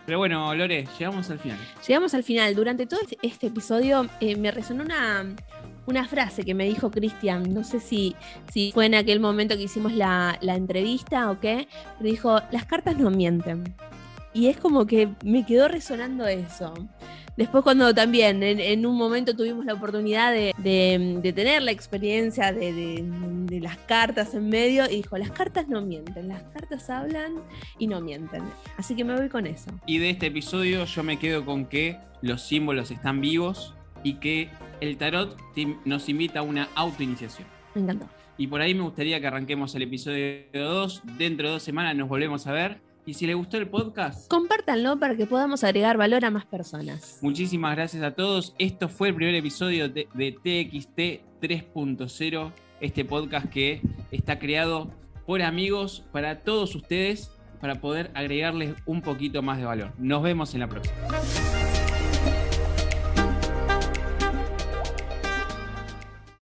Pero 0.05 0.17
bueno, 0.17 0.53
Lore, 0.53 0.85
llegamos 0.99 1.29
al 1.29 1.39
final. 1.39 1.57
Llegamos 1.87 2.13
al 2.13 2.23
final. 2.23 2.55
Durante 2.55 2.85
todo 2.85 2.99
este 3.21 3.47
episodio 3.47 4.05
eh, 4.19 4.35
me 4.35 4.51
resonó 4.51 4.83
una, 4.83 5.25
una 5.85 6.07
frase 6.07 6.43
que 6.43 6.53
me 6.53 6.65
dijo 6.65 6.91
Cristian, 6.91 7.53
no 7.53 7.63
sé 7.63 7.79
si, 7.79 8.15
si 8.51 8.71
fue 8.71 8.85
en 8.85 8.95
aquel 8.95 9.19
momento 9.19 9.55
que 9.55 9.63
hicimos 9.63 9.93
la, 9.93 10.37
entrevista 10.41 11.29
o 11.31 11.39
qué, 11.39 11.67
pero 11.97 12.09
dijo, 12.09 12.39
las 12.51 12.65
cartas 12.65 12.97
no 12.97 13.09
mienten. 13.09 13.75
Y 14.33 14.47
es 14.47 14.57
como 14.57 14.85
que 14.87 15.09
me 15.23 15.45
quedó 15.45 15.67
resonando 15.67 16.25
eso. 16.27 16.73
Después 17.37 17.63
cuando 17.63 17.93
también 17.93 18.43
en, 18.43 18.85
un 18.85 18.95
momento 18.95 19.35
tuvimos 19.35 19.65
la 19.65 19.73
oportunidad 19.73 20.31
de, 20.31 21.33
tener 21.35 21.61
la 21.63 21.71
experiencia 21.71 22.53
de, 22.53 23.59
las 23.61 23.77
cartas 23.77 24.33
en 24.33 24.49
medio, 24.49 24.85
y 24.89 24.97
dijo, 24.97 25.17
las 25.17 25.31
cartas 25.31 25.67
no 25.67 25.81
mienten, 25.81 26.27
las 26.27 26.43
cartas 26.43 26.89
hablan 26.89 27.33
y 27.77 27.87
no 27.87 28.01
mienten. 28.01 28.43
Así 28.77 28.95
que 28.95 29.03
me 29.03 29.15
voy 29.15 29.29
con 29.29 29.47
eso. 29.47 29.71
Y 29.85 29.97
de 29.99 30.11
este 30.11 30.27
episodio 30.27 30.85
yo 30.85 31.03
me 31.03 31.17
quedo 31.19 31.45
con 31.45 31.65
que 31.65 31.97
los 32.21 32.41
símbolos 32.41 32.89
están 32.91 33.19
vivos 33.21 33.75
y 34.03 34.15
que 34.15 34.49
el 34.81 34.97
tarot 34.97 35.37
nos 35.85 36.09
invita 36.09 36.39
a 36.39 36.41
una 36.43 36.69
autoiniciación. 36.75 37.47
Me 37.75 37.81
encantó. 37.81 38.07
Y 38.37 38.47
por 38.47 38.61
ahí 38.61 38.73
me 38.73 38.81
gustaría 38.81 39.19
que 39.19 39.27
arranquemos 39.27 39.73
el 39.75 39.83
episodio 39.83 40.45
2. 40.53 41.01
Dentro 41.17 41.47
de 41.47 41.53
dos 41.53 41.63
semanas 41.63 41.95
nos 41.95 42.09
volvemos 42.09 42.47
a 42.47 42.51
ver. 42.51 42.81
Y 43.05 43.15
si 43.15 43.27
les 43.27 43.35
gustó 43.35 43.57
el 43.57 43.67
podcast, 43.67 44.29
compártanlo 44.29 44.97
para 44.97 45.17
que 45.17 45.25
podamos 45.25 45.63
agregar 45.65 45.97
valor 45.97 46.23
a 46.23 46.31
más 46.31 46.45
personas. 46.45 47.19
Muchísimas 47.21 47.75
gracias 47.75 48.01
a 48.01 48.11
todos. 48.11 48.55
Esto 48.57 48.87
fue 48.87 49.09
el 49.09 49.15
primer 49.15 49.35
episodio 49.35 49.89
de, 49.89 50.07
de 50.13 50.31
TXT 50.31 51.41
3.0, 51.41 52.51
este 52.79 53.03
podcast 53.03 53.47
que 53.47 53.81
está 54.11 54.39
creado 54.39 54.89
por 55.25 55.41
amigos 55.41 56.05
para 56.13 56.39
todos 56.39 56.75
ustedes 56.75 57.29
para 57.59 57.75
poder 57.75 58.11
agregarles 58.13 58.75
un 58.85 59.01
poquito 59.01 59.41
más 59.41 59.57
de 59.57 59.65
valor. 59.65 59.91
Nos 59.97 60.23
vemos 60.23 60.53
en 60.53 60.61
la 60.61 60.67
próxima. 60.67 60.95